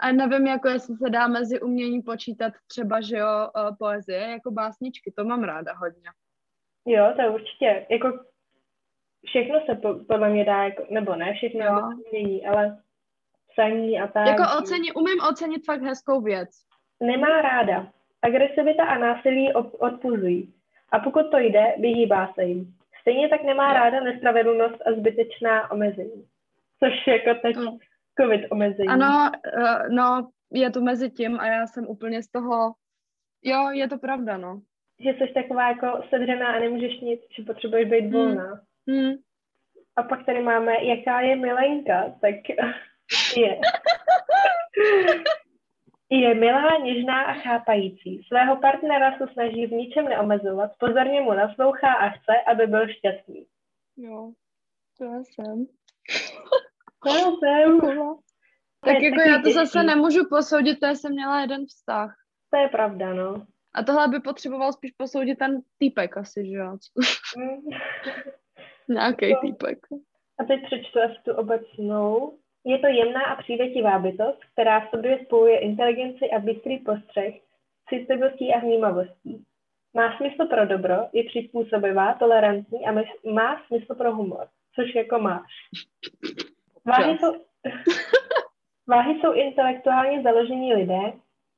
A 0.00 0.12
nevím, 0.12 0.46
jako 0.46 0.68
jestli 0.68 0.96
se 0.96 1.10
dá 1.10 1.28
mezi 1.28 1.60
umění 1.60 2.02
počítat 2.02 2.52
třeba, 2.66 3.00
že 3.00 3.16
jo, 3.16 3.48
uh, 3.56 3.76
poezie, 3.78 4.20
jako 4.20 4.50
básničky, 4.50 5.12
to 5.16 5.24
mám 5.24 5.44
ráda 5.44 5.72
hodně. 5.74 6.10
Jo, 6.86 7.12
to 7.16 7.22
je 7.22 7.28
určitě, 7.30 7.86
jako 7.90 8.12
všechno 9.26 9.60
se 9.66 9.74
po, 9.74 9.94
podle 10.08 10.28
mě 10.28 10.44
dá, 10.44 10.64
jako, 10.64 10.86
nebo 10.90 11.16
ne 11.16 11.34
všechno 11.34 11.64
jo. 11.64 11.90
umění, 12.06 12.46
ale 12.46 12.82
psaní 13.52 14.00
a 14.00 14.06
tak. 14.06 14.26
Jako 14.26 14.42
oceni, 14.58 14.92
umím 14.92 15.20
ocenit 15.30 15.64
fakt 15.64 15.82
hezkou 15.82 16.20
věc. 16.20 16.50
Nemá 17.00 17.42
ráda. 17.42 17.86
Agresivita 18.22 18.84
a 18.84 18.98
násilí 18.98 19.52
odpuzují. 19.78 20.54
A 20.92 20.98
pokud 20.98 21.30
to 21.30 21.38
jde, 21.38 21.74
vyhýbá 21.78 22.32
se 22.34 22.44
jim. 22.44 22.74
Stejně 23.00 23.28
tak 23.28 23.42
nemá 23.42 23.68
jo. 23.68 23.74
ráda 23.74 24.00
nespravedlnost 24.00 24.86
a 24.86 24.92
zbytečná 24.92 25.70
omezení. 25.70 26.26
Což 26.78 27.06
jako 27.06 27.40
teď 27.42 27.56
no. 27.56 27.78
Covid 28.20 28.40
omezení. 28.50 28.88
Ano, 28.88 29.30
uh, 29.56 29.88
no, 29.88 30.30
je 30.52 30.70
to 30.70 30.80
mezi 30.80 31.10
tím 31.10 31.40
a 31.40 31.46
já 31.46 31.66
jsem 31.66 31.86
úplně 31.88 32.22
z 32.22 32.28
toho, 32.30 32.74
jo, 33.42 33.70
je 33.70 33.88
to 33.88 33.98
pravda, 33.98 34.36
no. 34.36 34.60
Že 35.00 35.10
jsi 35.10 35.32
taková 35.34 35.68
jako 35.68 36.02
sedřená 36.10 36.46
a 36.46 36.58
nemůžeš 36.60 37.00
nic, 37.00 37.20
že 37.36 37.42
potřebuješ 37.42 37.90
být 37.90 38.04
hmm. 38.04 38.12
volná. 38.12 38.60
Hmm. 38.88 39.00
Hmm. 39.00 39.14
A 39.96 40.02
pak 40.02 40.26
tady 40.26 40.42
máme, 40.42 40.84
jaká 40.84 41.20
je 41.20 41.36
milenka, 41.36 42.14
tak 42.20 42.34
je. 43.36 43.60
Je 46.10 46.34
milá, 46.34 46.78
něžná 46.82 47.22
a 47.22 47.32
chápající. 47.32 48.22
Svého 48.28 48.56
partnera 48.56 49.18
se 49.18 49.24
snaží 49.32 49.66
v 49.66 49.72
ničem 49.72 50.04
neomezovat, 50.04 50.70
pozorně 50.78 51.20
mu 51.20 51.32
naslouchá 51.32 51.92
a 51.92 52.08
chce, 52.08 52.32
aby 52.46 52.66
byl 52.66 52.88
šťastný. 52.88 53.46
Jo, 53.96 54.32
to 54.98 55.04
já 55.04 55.18
jsem. 55.24 55.66
To 57.04 57.46
já 57.46 57.66
jsem. 57.66 57.80
Tak 58.84 59.02
jako 59.02 59.20
já 59.20 59.42
to 59.44 59.50
zase 59.50 59.82
nemůžu 59.82 60.28
posoudit, 60.30 60.80
to 60.80 60.86
jsem 60.86 61.12
měla 61.12 61.40
jeden 61.40 61.66
vztah. 61.66 62.14
To 62.50 62.56
je 62.56 62.68
pravda, 62.68 63.14
no. 63.14 63.46
A 63.74 63.82
tohle 63.82 64.08
by 64.08 64.20
potřeboval 64.20 64.72
spíš 64.72 64.90
posoudit 64.90 65.38
ten 65.38 65.60
týpek 65.78 66.16
asi, 66.16 66.46
že 66.46 66.56
jo? 66.56 66.76
Mm. 67.36 67.60
Nějaký 68.88 69.32
no. 69.32 69.40
týpek. 69.40 69.78
A 70.38 70.44
teď 70.44 70.64
přečtu 70.64 71.00
asi 71.00 71.16
tu 71.24 71.32
obecnou. 71.32 72.38
Je 72.64 72.78
to 72.78 72.86
jemná 72.86 73.24
a 73.24 73.42
přívětivá 73.42 73.98
bytost, 73.98 74.38
která 74.52 74.80
v 74.80 74.90
sobě 74.90 75.18
spojuje 75.24 75.58
inteligenci 75.58 76.30
a 76.30 76.38
bystrý 76.38 76.78
postřeh, 76.78 77.34
citlivostí 77.88 78.54
a 78.54 78.58
vnímavostí. 78.58 79.44
Má 79.94 80.16
smysl 80.16 80.46
pro 80.46 80.66
dobro, 80.66 80.94
je 81.12 81.24
přizpůsobivá, 81.24 82.14
tolerantní 82.14 82.86
a 82.86 82.92
má 83.32 83.62
smysl 83.66 83.94
pro 83.94 84.14
humor, 84.16 84.48
což 84.74 84.94
jako 84.94 85.18
máš. 85.18 85.52
Váhy 86.86 87.18
jsou, 87.18 87.32
váhy 88.88 89.20
jsou 89.20 89.32
intelektuálně 89.32 90.22
založení 90.22 90.74
lidé, 90.74 91.12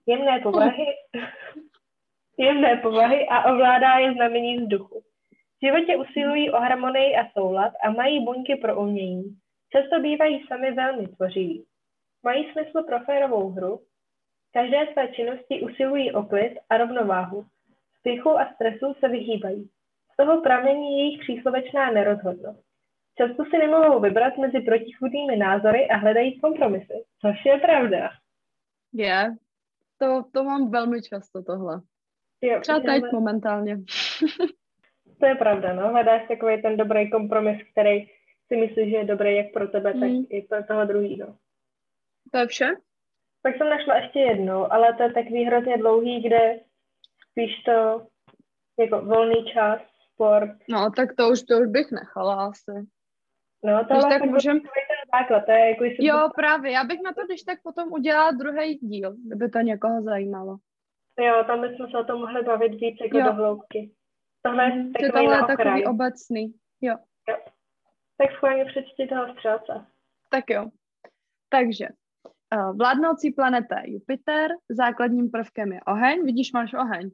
jemné 0.06 0.40
povahy, 0.40 0.86
jemné 2.38 2.76
povahy 2.76 3.28
a 3.28 3.52
ovládá 3.52 3.98
je 3.98 4.12
znamení 4.12 4.56
vzduchu. 4.56 5.02
V 5.62 5.66
životě 5.66 5.96
usilují 5.96 6.50
o 6.50 6.56
harmonii 6.56 7.16
a 7.16 7.30
soulad 7.30 7.72
a 7.84 7.90
mají 7.90 8.24
buňky 8.24 8.56
pro 8.56 8.80
umění. 8.80 9.36
Často 9.72 10.00
bývají 10.00 10.46
sami 10.46 10.72
velmi 10.72 11.08
tvořiví. 11.08 11.66
Mají 12.22 12.52
smysl 12.52 12.82
pro 12.82 13.00
férovou 13.00 13.50
hru, 13.50 13.80
každé 14.52 14.86
své 14.92 15.08
činnosti 15.08 15.60
usilují 15.60 16.12
o 16.12 16.22
klid 16.22 16.58
a 16.70 16.76
rovnováhu. 16.76 17.46
Spěchu 17.98 18.30
a 18.30 18.54
stresu 18.54 18.94
se 19.00 19.08
vyhýbají. 19.08 19.70
Z 20.12 20.16
toho 20.16 20.42
pramení 20.42 20.98
jejich 20.98 21.20
příslovečná 21.20 21.90
nerozhodnost. 21.90 22.65
Často 23.18 23.44
si 23.44 23.58
nemohou 23.58 24.00
vybrat 24.00 24.36
mezi 24.36 24.60
protichudnými 24.60 25.36
názory 25.36 25.88
a 25.88 25.96
hledají 25.96 26.40
kompromisy, 26.40 27.04
což 27.20 27.44
je 27.44 27.58
pravda. 27.58 28.10
Je, 28.92 29.06
yeah. 29.06 29.34
to, 29.98 30.22
to 30.32 30.44
mám 30.44 30.70
velmi 30.70 31.02
často 31.02 31.42
tohle. 31.42 31.80
Jo, 32.42 32.60
Třeba 32.60 32.80
teď 32.80 33.02
máme... 33.02 33.12
momentálně. 33.12 33.76
to 35.20 35.26
je 35.26 35.34
pravda, 35.34 35.72
no. 35.72 35.88
Hledáš 35.88 36.28
takový 36.28 36.62
ten 36.62 36.76
dobrý 36.76 37.10
kompromis, 37.10 37.62
který 37.72 38.06
si 38.48 38.56
myslíš, 38.56 38.90
že 38.90 38.96
je 38.96 39.04
dobrý 39.04 39.36
jak 39.36 39.52
pro 39.52 39.68
tebe, 39.68 39.94
mm. 39.94 40.00
tak 40.00 40.30
i 40.30 40.42
pro 40.42 40.64
toho 40.64 40.84
druhého. 40.84 41.36
To 42.32 42.38
je 42.38 42.46
vše? 42.46 42.68
Pak 43.42 43.56
jsem 43.56 43.70
našla 43.70 43.96
ještě 43.96 44.18
jednu, 44.18 44.72
ale 44.72 44.94
to 44.94 45.02
je 45.02 45.12
takový 45.12 45.44
hrozně 45.44 45.78
dlouhý, 45.78 46.22
kde 46.22 46.60
spíš 47.30 47.62
to 47.64 48.06
jako 48.78 49.00
volný 49.00 49.44
čas, 49.52 49.80
sport. 50.16 50.50
No, 50.68 50.90
tak 50.96 51.14
to 51.14 51.28
už, 51.28 51.42
to 51.42 51.58
už 51.58 51.66
bych 51.66 51.90
nechala 51.92 52.46
asi. 52.46 52.86
No, 53.64 53.84
to 53.84 54.00
tak 54.08 54.22
můžem... 54.24 54.60
základ, 55.14 55.44
to 55.44 55.52
je 55.52 55.68
jako 55.68 55.84
Jo, 55.98 56.16
to... 56.22 56.30
právě, 56.36 56.72
já 56.72 56.84
bych 56.84 57.00
na 57.04 57.12
to 57.12 57.26
když 57.26 57.42
tak 57.42 57.62
potom 57.62 57.92
udělala 57.92 58.30
druhý 58.30 58.74
díl, 58.74 59.16
kdyby 59.26 59.48
to 59.48 59.58
někoho 59.58 60.02
zajímalo. 60.02 60.56
Jo, 61.20 61.44
tam 61.46 61.60
bychom 61.60 61.90
se 61.90 61.98
o 61.98 62.04
tom 62.04 62.20
mohli 62.20 62.42
bavit 62.42 62.68
víc 62.68 62.96
jako 63.00 63.18
jo. 63.18 63.24
do 63.24 63.32
hloubky. 63.32 63.90
Tohle 64.42 64.64
je 64.64 64.70
takový, 64.92 65.12
tohle 65.12 65.36
je 65.36 65.56
takový 65.56 65.86
obecný, 65.86 66.54
jo. 66.80 66.94
jo. 67.28 67.36
Tak 68.18 68.32
schválně 68.36 68.64
přečti 68.64 69.06
toho 69.06 69.32
střelce. 69.32 69.86
Tak 70.30 70.44
jo. 70.50 70.70
Takže, 71.48 71.86
uh, 72.56 72.76
vládnoucí 72.76 73.30
planeta 73.30 73.80
je 73.80 73.92
Jupiter, 73.92 74.50
základním 74.68 75.30
prvkem 75.30 75.72
je 75.72 75.80
oheň, 75.86 76.24
vidíš, 76.24 76.52
máš 76.52 76.74
oheň. 76.74 77.10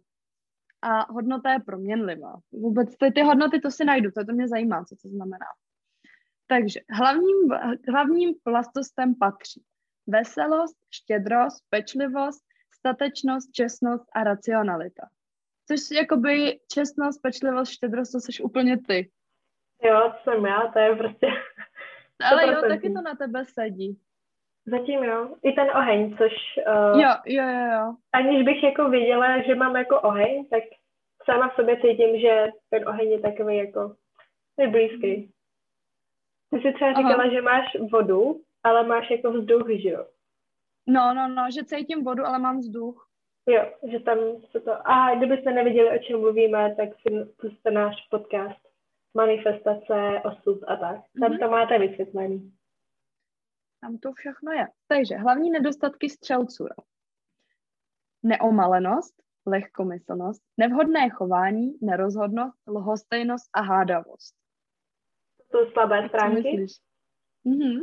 A 0.83 1.13
hodnota 1.13 1.53
je 1.53 1.61
proměnlivá. 1.61 2.35
Vůbec 2.53 2.97
ty, 2.97 3.13
ty 3.13 3.23
hodnoty, 3.23 3.61
to 3.61 3.71
si 3.71 3.85
najdu, 3.85 4.11
to, 4.11 4.25
to 4.25 4.33
mě 4.33 4.49
zajímá, 4.49 4.85
co 4.85 4.97
to 5.03 5.09
znamená. 5.09 5.47
Takže 6.53 6.81
hlavním, 6.91 7.51
hlavním 7.89 8.35
vlastostem 8.47 9.15
patří 9.15 9.63
veselost, 10.07 10.77
štědrost, 10.91 11.65
pečlivost, 11.71 12.45
statečnost, 12.75 13.53
čestnost 13.53 14.05
a 14.15 14.25
racionalita. 14.25 15.03
Což 15.69 15.81
jakoby 15.97 16.59
čestnost, 16.73 17.23
pečlivost, 17.23 17.73
štědrost, 17.73 18.13
to 18.13 18.21
jsi 18.21 18.43
úplně 18.43 18.79
ty. 18.79 19.11
Jo, 19.83 20.13
to 20.25 20.31
jsem 20.31 20.47
já, 20.47 20.71
to 20.73 20.79
je 20.79 20.97
prostě... 20.97 21.27
Ale 22.31 22.53
jo, 22.53 22.61
taky 22.69 22.93
to 22.93 23.01
na 23.03 23.15
tebe 23.15 23.45
sedí. 23.45 24.01
Zatím 24.67 25.05
jo. 25.05 25.37
I 25.43 25.53
ten 25.53 25.71
oheň, 25.75 26.17
což... 26.17 26.33
Uh, 26.67 27.01
jo, 27.01 27.11
jo, 27.27 27.45
jo, 27.45 27.73
jo. 27.73 27.95
Aniž 28.13 28.45
bych 28.45 28.63
jako 28.63 28.89
viděla, 28.89 29.43
že 29.43 29.55
mám 29.55 29.77
jako 29.77 30.01
oheň, 30.01 30.49
tak 30.49 30.63
sama 31.25 31.49
v 31.49 31.55
sobě 31.55 31.77
cítím, 31.77 32.21
že 32.21 32.47
ten 32.71 32.89
oheň 32.89 33.11
je 33.11 33.21
takový 33.21 33.57
jako 33.57 33.97
blízký. 34.71 35.32
Ty 36.53 36.61
jsi 36.61 36.73
třeba 36.73 36.93
říkala, 36.93 37.25
Aha. 37.25 37.31
že 37.31 37.43
máš 37.43 37.65
vodu, 37.93 38.41
ale 38.63 38.87
máš 38.87 39.11
jako 39.11 39.33
vzduch, 39.33 39.67
že 39.83 39.89
jo? 39.89 40.07
No, 40.87 41.15
no, 41.15 41.29
no, 41.29 41.43
že 41.55 41.65
cítím 41.65 42.05
vodu, 42.05 42.27
ale 42.27 42.39
mám 42.39 42.59
vzduch. 42.59 43.09
Jo, 43.47 43.73
že 43.91 44.01
tam 44.01 44.19
se 44.51 44.61
to... 44.61 44.89
A 44.89 45.15
kdybyste 45.15 45.53
neviděli, 45.53 45.99
o 45.99 46.03
čem 46.03 46.21
mluvíme, 46.21 46.75
tak 46.77 46.89
si 46.89 47.25
puste 47.41 47.71
náš 47.71 47.97
podcast 48.11 48.61
manifestace, 49.15 50.21
osud 50.25 50.63
a 50.67 50.77
tak. 50.77 51.01
Tam 51.21 51.33
mm-hmm. 51.33 51.39
to 51.39 51.51
máte 51.51 51.79
vysvětlený. 51.79 52.53
Tam 53.81 53.99
to 53.99 54.13
všechno 54.13 54.53
je. 54.53 54.67
Takže 54.89 55.17
hlavní 55.17 55.51
nedostatky 55.51 56.09
střelců. 56.09 56.67
Neomalenost, 58.23 59.15
lehkomyslnost, 59.47 60.43
nevhodné 60.57 61.11
chování, 61.11 61.73
nerozhodnost, 61.81 62.59
lhostejnost 62.69 63.51
a 63.55 63.61
hádavost. 63.61 64.42
To 65.53 65.59
jsou 65.59 65.71
slabé 65.71 66.09
stránky? 66.09 66.67
Mm-hmm. 67.47 67.81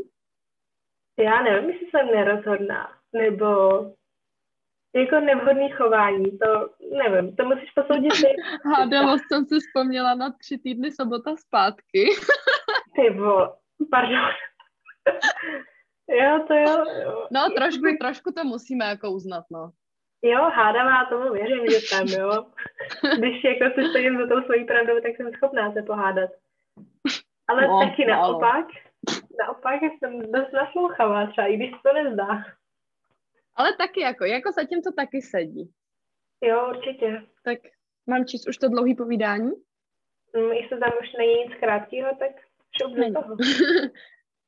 Já 1.20 1.42
nevím, 1.42 1.70
jestli 1.70 1.88
jsem 1.90 2.08
nerozhodná, 2.08 2.90
nebo 3.14 3.80
jako 4.96 5.20
nevhodný 5.20 5.70
chování, 5.70 6.38
to 6.38 6.70
nevím, 6.98 7.36
to 7.36 7.46
musíš 7.46 7.72
posoudit 7.72 8.14
ty. 8.14 8.36
Hádavost 8.76 9.24
jsem 9.28 9.46
si 9.46 9.60
vzpomněla 9.60 10.16
na 10.16 10.32
tři 10.32 10.58
týdny 10.58 10.92
sobota 10.92 11.36
zpátky. 11.36 12.10
ty 12.96 13.10
vo, 13.10 13.54
pardon. 13.92 14.18
jo, 16.10 16.46
to 16.48 16.54
jo. 16.54 16.86
jo. 17.04 17.28
No, 17.32 17.50
trošku, 17.56 17.98
trošku 18.02 18.32
to 18.32 18.44
musíme 18.44 18.86
jako 18.86 19.12
uznat, 19.12 19.44
no. 19.52 19.72
Jo, 20.22 20.42
hádavá, 20.42 21.06
tomu 21.06 21.34
věřím, 21.34 21.66
že 21.70 21.80
tam, 21.90 22.08
jo. 22.08 22.46
Když 23.18 23.44
jako 23.44 23.76
si 23.76 23.90
stojím 23.90 24.18
za 24.18 24.28
tou 24.28 24.42
svojí 24.42 24.66
pravdou, 24.66 25.02
tak 25.02 25.16
jsem 25.16 25.32
schopná 25.34 25.74
se 25.74 25.82
pohádat. 25.82 26.30
Ale 27.50 27.68
no, 27.68 27.80
taky 27.80 28.06
naopak, 28.06 28.66
naopak 29.46 29.80
jsem 29.84 30.20
dost 30.20 30.52
naslouchavá 30.54 31.28
třeba, 31.28 31.48
i 31.48 31.56
když 31.56 31.72
to 31.72 31.94
nezdá. 31.94 32.44
Ale 33.56 33.76
taky 33.78 34.02
jako, 34.02 34.26
jako 34.26 34.52
zatím 34.52 34.82
to 34.82 34.92
taky 34.92 35.22
sedí. 35.22 35.72
Jo, 36.42 36.70
určitě. 36.70 37.22
Tak 37.44 37.60
mám 38.08 38.26
číst 38.26 38.48
už 38.48 38.58
to 38.58 38.70
dlouhý 38.70 38.96
povídání? 38.96 39.52
Mm, 40.36 40.52
jestli 40.52 40.80
tam 40.80 40.92
už 41.02 41.14
není 41.18 41.34
nic 41.34 41.60
krátkého, 41.60 42.10
tak 42.20 42.32
šup 42.82 42.94
do 42.94 43.22
toho. 43.22 43.36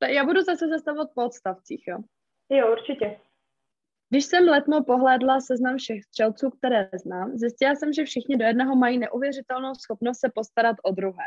Já 0.14 0.26
budu 0.26 0.42
zase 0.42 0.68
zastavovat 0.68 1.08
po 1.16 1.26
odstavcích, 1.26 1.84
jo? 1.88 1.98
Jo, 2.50 2.72
určitě. 2.72 3.20
Když 4.10 4.26
jsem 4.26 4.44
letmo 4.44 4.84
pohlédla 4.84 5.40
seznam 5.40 5.78
všech 5.78 6.04
střelců, 6.04 6.50
které 6.50 6.90
znám, 6.94 7.38
zjistila 7.38 7.76
jsem, 7.76 7.94
že 7.94 8.04
všichni 8.04 8.38
do 8.38 8.46
jednoho 8.46 8.76
mají 8.76 8.98
neuvěřitelnou 8.98 9.76
schopnost 9.76 10.20
se 10.20 10.32
postarat 10.36 10.76
o 10.84 10.92
druhé. 10.92 11.24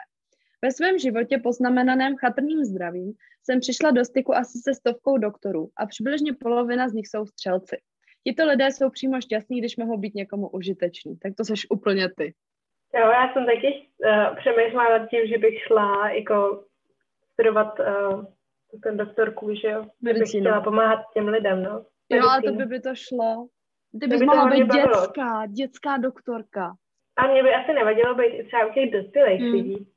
Ve 0.64 0.72
svém 0.72 0.98
životě 0.98 1.38
poznamenaném 1.38 2.16
chatrným 2.16 2.64
zdravím 2.64 3.12
jsem 3.42 3.60
přišla 3.60 3.90
do 3.90 4.04
styku 4.04 4.34
asi 4.34 4.58
se 4.58 4.74
stovkou 4.74 5.18
doktorů 5.18 5.68
a 5.76 5.86
přibližně 5.86 6.32
polovina 6.40 6.88
z 6.88 6.92
nich 6.92 7.08
jsou 7.08 7.26
střelci. 7.26 7.76
Tito 8.26 8.46
lidé 8.46 8.66
jsou 8.70 8.90
přímo 8.90 9.20
šťastní, 9.20 9.60
když 9.60 9.76
mohou 9.76 9.98
být 9.98 10.14
někomu 10.14 10.48
užiteční. 10.48 11.18
Tak 11.18 11.32
to 11.36 11.44
seš 11.44 11.66
úplně 11.70 12.08
ty. 12.16 12.34
Jo, 12.94 13.10
já 13.10 13.32
jsem 13.32 13.46
taky 13.46 13.88
uh, 14.06 14.36
přemýšlela 14.36 14.98
nad 14.98 15.08
tím, 15.08 15.20
že 15.26 15.38
bych 15.38 15.62
šla 15.62 16.10
jako 16.10 16.64
studovat 17.32 17.78
uh, 17.78 18.24
ten 18.82 18.96
doktorku, 18.96 19.54
že 19.54 19.68
jo? 19.68 19.82
Že 20.06 20.14
bych 20.14 20.28
chtěla 20.28 20.60
pomáhat 20.60 21.00
těm 21.14 21.28
lidem, 21.28 21.62
no. 21.62 21.84
Jo, 22.12 22.22
ale 22.30 22.42
to 22.42 22.52
by 22.52 22.64
by 22.66 22.80
to 22.80 22.94
šlo. 22.94 23.46
Ty 24.00 24.06
bys 24.06 24.20
mohla 24.20 24.50
být 24.50 24.72
dětská, 24.72 25.46
dětská 25.46 25.96
doktorka. 25.96 26.74
A 27.16 27.32
mě 27.32 27.42
by 27.42 27.54
asi 27.54 27.72
nevadilo 27.72 28.14
být 28.14 28.46
třeba 28.46 28.66
u 28.66 28.72
těch 28.72 28.90
dospělých 28.90 29.40
hmm. 29.40 29.52
lidí. 29.52 29.93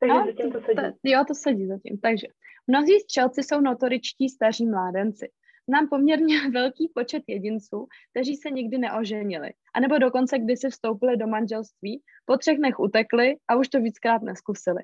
Takže 0.00 0.14
no, 0.14 0.26
zatím 0.26 0.52
to, 0.52 0.60
sedí. 0.60 0.76
To, 0.76 0.92
jo, 1.04 1.24
to 1.28 1.34
sedí 1.34 1.66
zatím. 1.66 1.98
Takže 1.98 2.26
mnozí 2.66 3.00
střelci 3.00 3.42
jsou 3.42 3.60
notoričtí 3.60 4.28
staří 4.28 4.66
mládenci. 4.66 5.30
Znám 5.68 5.88
poměrně 5.88 6.36
velký 6.52 6.92
počet 6.94 7.22
jedinců, 7.26 7.86
kteří 8.10 8.36
se 8.36 8.50
nikdy 8.50 8.78
neoženili, 8.78 9.50
anebo 9.74 9.98
dokonce 9.98 10.38
kdysi 10.38 10.70
vstoupili 10.70 11.16
do 11.16 11.26
manželství, 11.26 12.02
po 12.24 12.36
třech 12.36 12.58
dnech 12.58 12.80
utekli 12.80 13.36
a 13.48 13.56
už 13.56 13.68
to 13.68 13.80
víckrát 13.80 14.22
neskusili. 14.22 14.82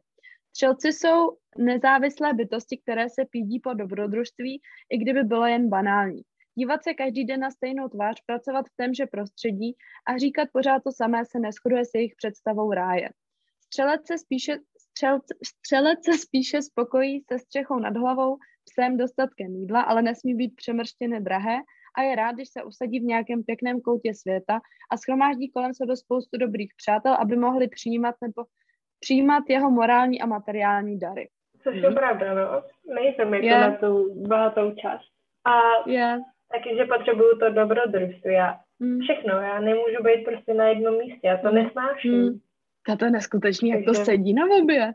Střelci 0.51 0.93
jsou 0.93 1.37
nezávislé 1.59 2.33
bytosti, 2.35 2.79
které 2.79 3.09
se 3.09 3.25
pídí 3.31 3.61
po 3.61 3.75
dobrodružství, 3.75 4.61
i 4.91 4.99
kdyby 4.99 5.23
bylo 5.23 5.47
jen 5.47 5.69
banální. 5.69 6.23
Dívat 6.55 6.85
se 6.85 6.95
každý 6.95 7.25
den 7.25 7.41
na 7.41 7.51
stejnou 7.51 7.89
tvář, 7.89 8.23
pracovat 8.27 8.67
v 8.67 8.77
témže 8.77 9.07
prostředí 9.07 9.75
a 10.09 10.19
říkat 10.19 10.49
pořád 10.53 10.83
to 10.85 10.93
samé 10.93 11.25
se 11.25 11.39
neschoduje 11.39 11.85
s 11.85 11.91
jejich 11.95 12.15
představou 12.17 12.73
ráje. 12.73 13.09
Střelec 13.61 14.07
se 14.07 14.19
spíše, 14.19 14.57
střelc, 14.95 15.25
střelec 15.47 15.99
se 16.05 16.19
spíše 16.19 16.63
spokojí 16.63 17.21
se 17.33 17.39
střechou 17.39 17.79
nad 17.79 17.97
hlavou, 17.97 18.37
psem, 18.71 18.97
dostatkem 18.97 19.55
jídla, 19.55 19.81
ale 19.83 20.03
nesmí 20.03 20.35
být 20.35 20.57
přemrštěné 20.57 21.21
drahé 21.21 21.57
a 21.99 22.03
je 22.03 22.17
rád, 22.17 22.33
když 22.33 22.49
se 22.49 22.65
usadí 22.65 23.01
v 23.01 23.11
nějakém 23.13 23.43
pěkném 23.43 23.81
koutě 23.81 24.15
světa 24.15 24.61
a 24.91 24.97
schromáždí 24.97 25.51
kolem 25.51 25.75
sebe 25.75 25.97
spoustu 25.97 26.37
dobrých 26.39 26.73
přátel, 26.77 27.15
aby 27.15 27.37
mohli 27.37 27.69
přijímat 27.69 28.15
nebo 28.23 28.45
přijímat 29.01 29.45
jeho 29.49 29.71
morální 29.71 30.23
a 30.23 30.27
materiální 30.27 30.99
dary. 30.99 31.29
Což 31.63 31.77
je 31.77 31.83
hmm. 31.83 31.95
pravda, 31.95 32.35
no. 32.35 32.63
Nejsem 32.95 33.35
jako 33.35 33.47
yeah. 33.47 33.71
na 33.71 33.77
tu 33.77 34.15
bohatou 34.29 34.75
část. 34.75 35.05
A 35.45 35.53
yeah. 35.91 36.21
taky, 36.53 36.77
že 36.77 36.85
potřebuju 36.85 37.39
to 37.39 37.51
dobrodružství. 37.51 38.33
Já 38.33 38.61
hmm. 38.81 39.01
všechno, 39.01 39.41
já 39.41 39.61
nemůžu 39.61 40.03
být 40.03 40.25
prostě 40.25 40.55
na 40.55 40.69
jednom 40.69 40.99
místě, 40.99 41.27
já 41.27 41.37
to 41.37 41.49
hmm. 41.49 41.55
nesnáším. 41.57 42.23
Hmm. 42.23 42.39
A 42.93 42.97
to 42.97 43.05
je 43.05 43.11
neskutečný, 43.11 43.71
jak 43.71 43.85
to 43.85 43.95
sedí 43.95 44.35
na 44.35 44.45
obě. 44.63 44.93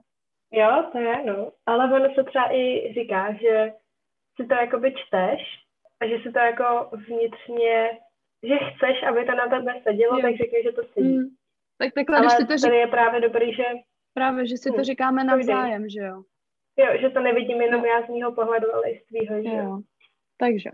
Jo, 0.51 0.84
to 0.91 1.00
je, 1.00 1.25
no. 1.25 1.51
Ale 1.65 1.93
ono 1.93 2.13
se 2.15 2.24
třeba 2.24 2.53
i 2.53 2.93
říká, 2.93 3.34
že 3.34 3.74
si 4.36 4.48
to 4.48 4.53
jakoby 4.53 4.93
čteš 4.93 5.41
a 6.00 6.08
že 6.08 6.17
si 6.24 6.31
to 6.31 6.39
jako 6.39 6.89
vnitřně, 7.08 7.89
že 8.43 8.55
chceš, 8.55 9.03
aby 9.10 9.25
to 9.25 9.36
na 9.36 9.48
tebe 9.48 9.74
sedělo, 9.84 10.15
jo. 10.15 10.22
tak 10.22 10.38
řekni, 10.38 10.63
že 10.63 10.72
to 10.72 10.81
sedí. 10.93 11.17
Mm. 11.17 11.29
Tak 11.77 11.93
takhle, 11.93 12.17
Ale 12.17 12.25
když 12.25 12.38
si 12.38 12.46
to 12.46 12.58
řík... 12.58 12.74
je 12.74 12.88
právě 12.88 13.22
dobrý, 13.22 13.53
že... 13.53 13.63
Právě, 14.13 14.48
že 14.48 14.58
si 14.58 14.72
to 14.72 14.81
hm, 14.81 14.84
říkáme 14.84 15.24
navzájem, 15.24 15.89
že 15.89 16.00
jo? 16.00 16.24
Jo, 16.77 16.88
že 17.01 17.10
to 17.10 17.19
nevidím 17.19 17.62
jenom 17.62 17.86
já 17.86 18.05
z 18.05 18.10
mého 18.10 18.31
pohledu, 18.31 18.75
ale 18.75 18.91
i 18.91 19.00
z 19.00 19.05
tvýho, 19.05 19.43
že 19.43 19.50
jo. 19.50 19.81
Takže. 20.38 20.69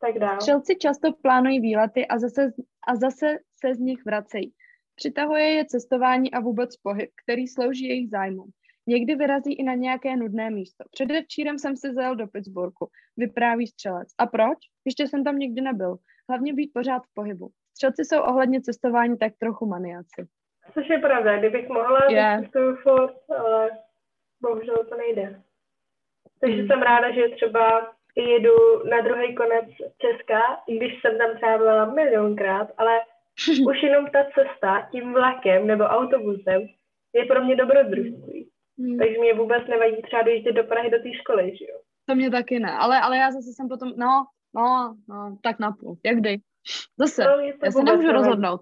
Tak 0.00 0.18
dál. 0.18 0.40
Střelci 0.40 0.76
často 0.76 1.12
plánují 1.22 1.60
výlety 1.60 2.06
a 2.06 2.18
zase, 2.18 2.52
a 2.88 2.96
zase 2.96 3.38
se 3.60 3.74
z 3.74 3.78
nich 3.78 4.04
vracejí. 4.04 4.52
Přitahuje 4.96 5.44
je 5.44 5.64
cestování 5.64 6.32
a 6.32 6.40
vůbec 6.40 6.76
pohyb, 6.76 7.10
který 7.24 7.46
slouží 7.46 7.88
jejich 7.88 8.10
zájmům. 8.10 8.50
Někdy 8.86 9.14
vyrazí 9.14 9.54
i 9.54 9.62
na 9.62 9.74
nějaké 9.74 10.16
nudné 10.16 10.50
místo. 10.50 10.84
Předevčírem 10.90 11.58
jsem 11.58 11.76
se 11.76 11.92
zajel 11.92 12.16
do 12.16 12.26
Pittsburghu, 12.26 12.88
vypráví 13.16 13.66
střelec. 13.66 14.08
A 14.18 14.26
proč? 14.26 14.58
Ještě 14.84 15.08
jsem 15.08 15.24
tam 15.24 15.38
nikdy 15.38 15.60
nebyl. 15.60 15.96
Hlavně 16.28 16.54
být 16.54 16.70
pořád 16.74 17.02
v 17.02 17.14
pohybu. 17.14 17.48
Střelci 17.74 18.04
jsou 18.04 18.20
ohledně 18.20 18.60
cestování 18.60 19.18
tak 19.18 19.32
trochu 19.38 19.66
maniaci. 19.66 20.26
Což 20.74 20.88
je 20.88 20.98
pravda, 20.98 21.38
kdybych 21.38 21.68
mohla, 21.68 22.00
yeah. 22.10 22.40
cestuju 22.40 22.76
furt, 22.76 23.16
ale 23.38 23.70
bohužel 24.40 24.76
to 24.88 24.96
nejde. 24.96 25.42
Takže 26.40 26.62
mm. 26.62 26.68
jsem 26.68 26.82
ráda, 26.82 27.10
že 27.10 27.28
třeba 27.28 27.92
jedu 28.16 28.88
na 28.90 29.00
druhý 29.00 29.34
konec 29.34 29.64
Česka, 29.98 30.40
i 30.66 30.76
když 30.76 31.00
jsem 31.00 31.18
tam 31.18 31.36
třeba 31.36 31.58
byla 31.58 31.84
milionkrát, 31.84 32.68
ale 32.78 33.00
už 33.68 33.82
jenom 33.82 34.06
ta 34.06 34.24
cesta 34.34 34.88
tím 34.92 35.12
vlakem 35.12 35.66
nebo 35.66 35.84
autobusem 35.84 36.66
je 37.14 37.24
pro 37.24 37.44
mě 37.44 37.56
dobrodružství. 37.56 38.50
Hmm. 38.78 38.98
Takže 38.98 39.18
mě 39.18 39.34
vůbec 39.34 39.62
nevadí 39.68 40.02
třeba 40.02 40.22
dojíždět 40.22 40.54
do 40.54 40.64
Prahy 40.64 40.90
do 40.90 40.98
té 41.02 41.14
školy, 41.14 41.56
že 41.56 41.64
jo? 41.64 41.78
To 42.08 42.14
mě 42.14 42.30
taky 42.30 42.58
ne, 42.58 42.72
ale, 42.72 43.00
ale 43.00 43.16
já 43.16 43.30
zase 43.30 43.52
jsem 43.52 43.68
potom, 43.68 43.92
no, 43.96 44.26
no, 44.54 44.96
no, 45.08 45.38
tak 45.42 45.58
napůl, 45.58 45.96
jak 46.04 46.16
kdy. 46.16 46.38
Zase, 46.98 47.24
no, 47.24 47.30
já 47.64 47.70
se 47.70 47.82
nemůžu 47.82 48.06
nevadí. 48.06 48.06
rozhodnout. 48.06 48.60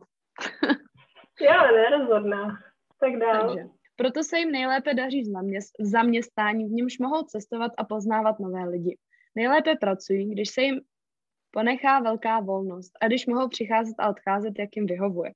já 1.41 1.73
nerozhodná. 1.73 2.59
Tak 3.01 3.17
dál. 3.17 3.49
Takže, 3.49 3.69
proto 3.97 4.23
se 4.23 4.39
jim 4.39 4.51
nejlépe 4.51 4.95
daří 4.95 5.23
v 5.81 5.85
zaměstnání, 5.85 6.65
v 6.65 6.73
němž 6.73 6.99
mohou 6.99 7.23
cestovat 7.23 7.73
a 7.79 7.85
poznávat 7.85 8.41
nové 8.41 8.65
lidi. 8.65 8.99
Nejlépe 9.35 9.75
pracují, 9.81 10.31
když 10.31 10.51
se 10.51 10.63
jim 10.63 10.81
ponechá 11.55 12.01
velká 12.01 12.41
volnost 12.41 12.93
a 13.01 13.07
když 13.07 13.27
mohou 13.27 13.49
přicházet 13.49 13.95
a 13.99 14.09
odcházet, 14.09 14.59
jak 14.59 14.77
jim 14.77 14.87
vyhovuje. 14.87 15.33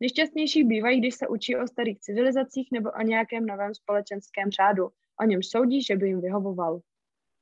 Nejšťastnější 0.00 0.64
bývají, 0.64 1.00
když 1.00 1.14
se 1.14 1.28
učí 1.28 1.56
o 1.56 1.66
starých 1.66 2.00
civilizacích 2.00 2.68
nebo 2.72 2.90
o 2.90 3.02
nějakém 3.02 3.46
novém 3.46 3.74
společenském 3.74 4.50
řádu. 4.50 4.88
O 5.20 5.24
něm 5.24 5.42
soudí, 5.42 5.82
že 5.82 5.96
by 5.96 6.08
jim 6.08 6.20
vyhovoval. 6.20 6.80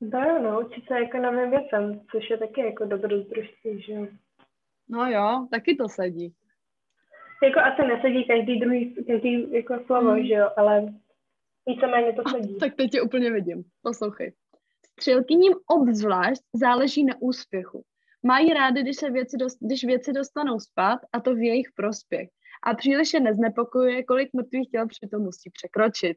No 0.00 0.20
jo, 0.20 0.42
no, 0.42 0.66
učit 0.66 0.84
se 0.86 0.94
jako 0.94 1.18
novým 1.18 1.50
věcem, 1.50 2.00
což 2.12 2.30
je 2.30 2.38
taky 2.38 2.60
jako 2.60 2.84
dobrodružství, 2.84 3.82
že 3.82 3.92
jo. 3.92 4.06
No 4.88 5.10
jo, 5.10 5.46
taky 5.50 5.74
to 5.76 5.88
sedí. 5.88 6.34
Jako 7.42 7.60
asi 7.60 7.82
nesedí 7.88 8.24
každý 8.24 8.60
druhý, 8.60 8.94
každý 9.06 9.52
jako 9.52 9.74
slovo, 9.86 10.10
hmm. 10.10 10.26
že 10.26 10.34
jo, 10.34 10.48
ale 10.56 10.94
víceméně 11.66 12.12
to 12.12 12.22
sedí. 12.30 12.56
A, 12.56 12.60
tak 12.60 12.74
teď 12.74 12.90
tě 12.90 13.02
úplně 13.02 13.30
vidím, 13.30 13.64
poslouchej. 13.82 14.32
Střelkyním 15.00 15.52
obzvlášť 15.66 16.42
záleží 16.54 17.04
na 17.04 17.14
úspěchu. 17.20 17.84
Mají 18.26 18.52
rády, 18.52 18.82
když, 18.82 18.96
se 18.96 19.10
věci 19.10 19.36
dost, 19.36 19.58
když 19.60 19.84
věci 19.84 20.12
dostanou 20.12 20.58
spát 20.58 21.00
a 21.12 21.20
to 21.20 21.34
v 21.34 21.38
jejich 21.38 21.72
prospěch 21.76 22.28
a 22.66 22.74
příliš 22.74 23.14
je 23.14 23.20
neznepokojuje, 23.20 24.04
kolik 24.04 24.28
mrtvých 24.34 24.70
těl 24.70 24.88
přitom 24.88 25.22
musí 25.22 25.50
překročit. 25.50 26.16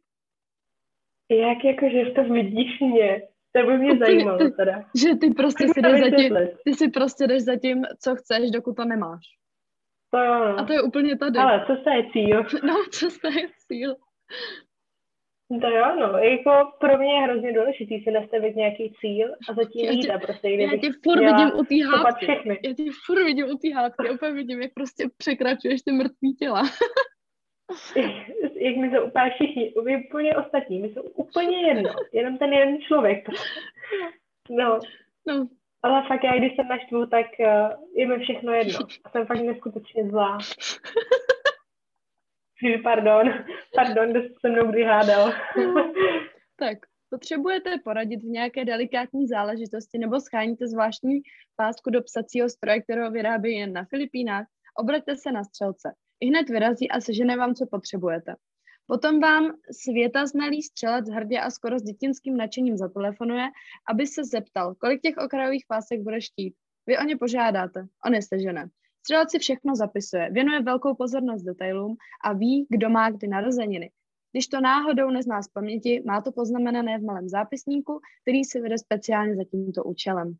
Jak 1.31 1.63
jako, 1.63 1.89
že 1.89 2.11
to 2.11 2.33
vidíš 2.33 2.79
mě? 2.79 3.21
To 3.51 3.67
by 3.67 3.77
mě 3.77 3.97
zajímalo 3.97 4.49
teda. 4.49 4.85
Že 5.01 5.15
ty 5.15 5.29
prostě 5.29 5.67
si 5.67 5.81
jdeš 5.81 6.01
zatím, 6.01 6.37
ty 6.65 6.73
si 6.73 6.89
prostě 6.89 7.27
jdeš 7.27 7.43
za 7.43 7.55
tím, 7.55 7.81
co 8.03 8.15
chceš, 8.15 8.51
dokud 8.51 8.75
to 8.75 8.85
nemáš. 8.85 9.23
To 10.11 10.17
jo. 10.17 10.55
A 10.57 10.63
to 10.63 10.73
je 10.73 10.81
úplně 10.81 11.17
tady. 11.17 11.39
Ale 11.39 11.65
co 11.65 11.89
je 11.89 12.03
cíl? 12.11 12.43
No, 12.67 12.75
co 12.91 13.27
je 13.27 13.47
cíl. 13.67 13.95
To 15.47 15.69
jo, 15.69 15.95
no, 15.99 16.17
jako 16.17 16.71
pro 16.79 16.97
mě 16.97 17.13
je 17.13 17.21
hrozně 17.21 17.53
důležitý 17.53 18.03
si 18.03 18.11
nastavit 18.11 18.55
nějaký 18.55 18.93
cíl 18.99 19.35
a 19.49 19.53
zatím 19.53 19.91
jít 19.91 20.09
a 20.09 20.19
prostě 20.19 20.49
jde. 20.49 20.63
Já 20.63 20.77
tě 20.77 20.89
furt 21.03 21.19
vidím 21.19 21.51
u 21.55 21.63
té 21.63 21.75
hádky. 21.85 22.57
Já 22.63 22.73
tě 22.73 22.83
furt 23.05 23.23
vidím 23.23 23.45
u 23.45 23.57
té 23.57 23.73
hádky, 23.73 24.09
úplně 24.09 24.31
vidím, 24.31 24.61
jak 24.61 24.73
prostě 24.73 25.09
překračuješ 25.17 25.81
ty 25.81 25.91
mrtvý 25.91 26.35
těla. 26.35 26.63
jak 28.55 28.75
mi 28.75 28.91
jsou 28.91 29.05
úplně 29.05 29.31
všichni, 29.35 29.73
úplně 29.73 30.35
ostatní, 30.35 30.79
mi 30.79 30.89
jsou 30.89 31.01
úplně 31.01 31.67
jedno, 31.67 31.93
jenom 32.13 32.37
ten 32.37 32.53
jeden 32.53 32.81
člověk. 32.81 33.29
No. 34.49 34.79
no. 35.27 35.47
Ale 35.83 36.03
fakt 36.07 36.23
já, 36.23 36.37
když 36.37 36.55
jsem 36.55 36.67
naštvu, 36.67 37.05
tak 37.05 37.25
uh, 37.39 37.71
je 37.95 38.07
mi 38.07 38.19
všechno 38.23 38.53
jedno. 38.53 38.79
A 39.03 39.09
jsem 39.09 39.25
fakt 39.25 39.41
neskutečně 39.41 40.09
zlá. 40.09 40.37
Pardon, 42.83 43.33
pardon, 43.75 44.11
kdo 44.11 44.21
se 44.21 44.49
mnou 44.49 44.71
kdy 44.71 44.83
hádal. 44.83 45.31
tak, 46.59 46.77
potřebujete 47.09 47.77
poradit 47.83 48.17
v 48.17 48.31
nějaké 48.31 48.65
delikátní 48.65 49.27
záležitosti 49.27 49.97
nebo 49.97 50.19
scháníte 50.19 50.67
zvláštní 50.67 51.21
pásku 51.55 51.89
do 51.89 52.01
psacího 52.01 52.49
stroje, 52.49 52.81
kterého 52.81 53.11
vyrábí 53.11 53.51
jen 53.51 53.73
na 53.73 53.85
Filipínách, 53.85 54.45
obraťte 54.77 55.15
se 55.15 55.31
na 55.31 55.43
střelce. 55.43 55.93
I 56.19 56.27
hned 56.27 56.49
vyrazí 56.49 56.89
a 56.89 57.01
sežene 57.01 57.37
vám, 57.37 57.55
co 57.55 57.65
potřebujete. 57.71 58.35
Potom 58.87 59.19
vám 59.19 59.51
světa 59.71 60.25
znalý 60.25 60.61
střelec 60.61 61.09
hrdě 61.09 61.39
a 61.39 61.49
skoro 61.49 61.79
s 61.79 61.83
dětinským 61.83 62.37
nadšením 62.37 62.77
zatelefonuje, 62.77 63.47
aby 63.89 64.07
se 64.07 64.23
zeptal, 64.23 64.75
kolik 64.75 65.01
těch 65.01 65.17
okrajových 65.17 65.65
pásek 65.67 66.01
bude 66.01 66.21
štít. 66.21 66.53
Vy 66.87 66.97
o 66.97 67.03
ně 67.03 67.17
požádáte, 67.17 67.85
on 68.05 68.13
je 68.13 68.21
sežene. 68.21 68.69
Střelec 69.07 69.31
si 69.31 69.39
všechno 69.39 69.75
zapisuje, 69.75 70.29
věnuje 70.31 70.61
velkou 70.61 70.95
pozornost 70.95 71.43
detailům 71.43 71.95
a 72.23 72.33
ví, 72.33 72.67
kdo 72.69 72.89
má 72.89 73.09
kdy 73.09 73.27
narozeniny. 73.27 73.89
Když 74.31 74.47
to 74.47 74.61
náhodou 74.61 75.09
nezná 75.09 75.41
z 75.41 75.47
paměti, 75.47 76.03
má 76.05 76.21
to 76.21 76.31
poznamenané 76.31 76.99
v 76.99 77.03
malém 77.03 77.29
zápisníku, 77.29 77.99
který 78.21 78.43
si 78.43 78.61
vede 78.61 78.77
speciálně 78.77 79.35
za 79.35 79.43
tímto 79.43 79.83
účelem. 79.83 80.33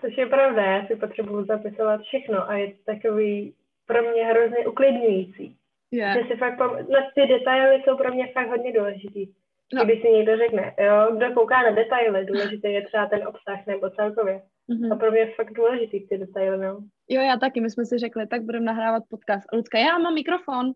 Což 0.00 0.16
je 0.16 0.26
pravda, 0.26 0.62
já 0.62 0.86
si 0.86 0.96
potřebuju 0.96 1.44
zapisovat 1.44 2.00
všechno 2.00 2.50
a 2.50 2.54
je 2.54 2.66
to 2.72 2.78
takový 2.86 3.54
pro 3.86 4.02
mě 4.02 4.24
hrozně 4.24 4.66
uklidňující. 4.66 5.56
Yeah. 5.90 6.18
Že 6.18 6.28
si 6.28 6.36
fakt 6.36 6.58
pom- 6.58 6.76
no, 6.76 6.98
ty 7.14 7.26
detaily 7.26 7.82
jsou 7.82 7.96
pro 7.96 8.14
mě 8.14 8.32
fakt 8.32 8.48
hodně 8.48 8.72
důležitý. 8.72 9.32
No. 9.74 9.84
Když 9.84 10.02
si 10.02 10.08
někdo 10.08 10.36
řekne, 10.36 10.74
jo, 10.78 11.16
kdo 11.16 11.34
kouká 11.34 11.62
na 11.62 11.70
detaily, 11.70 12.24
důležitý 12.24 12.72
je 12.72 12.86
třeba 12.86 13.06
ten 13.06 13.28
obsah 13.28 13.66
nebo 13.66 13.90
celkově. 13.90 14.42
Mm-hmm. 14.70 14.92
A 14.92 14.96
pro 14.96 15.10
mě 15.10 15.20
je 15.20 15.34
fakt 15.34 15.52
důležitý 15.52 16.08
ty 16.08 16.18
detaily, 16.18 16.58
no. 16.58 16.78
Jo, 17.08 17.22
já 17.22 17.36
taky, 17.36 17.60
my 17.60 17.70
jsme 17.70 17.84
si 17.84 17.98
řekli, 17.98 18.26
tak 18.26 18.42
budeme 18.42 18.64
nahrávat 18.64 19.02
podcast. 19.10 19.46
A 19.52 19.56
Lucka, 19.56 19.78
já 19.78 19.98
mám 19.98 20.14
mikrofon. 20.14 20.72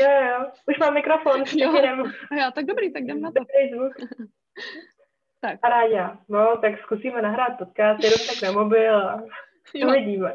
Jo, 0.00 0.10
jo, 0.10 0.50
už 0.68 0.78
mám 0.78 0.94
mikrofon, 0.94 1.42
jo. 1.56 1.72
A 2.30 2.34
já, 2.34 2.50
tak 2.50 2.64
dobrý, 2.64 2.92
tak 2.92 3.02
jdem 3.02 3.20
na 3.20 3.32
to. 3.32 3.44
tak. 5.40 5.58
A 5.62 5.68
ráda, 5.68 6.18
no, 6.28 6.56
tak 6.60 6.78
zkusíme 6.78 7.22
nahrát 7.22 7.58
podcast, 7.58 8.04
jenom 8.04 8.18
tak 8.28 8.42
na 8.42 8.62
mobil 8.62 8.96
a 8.96 9.22
uvidíme. 9.86 10.34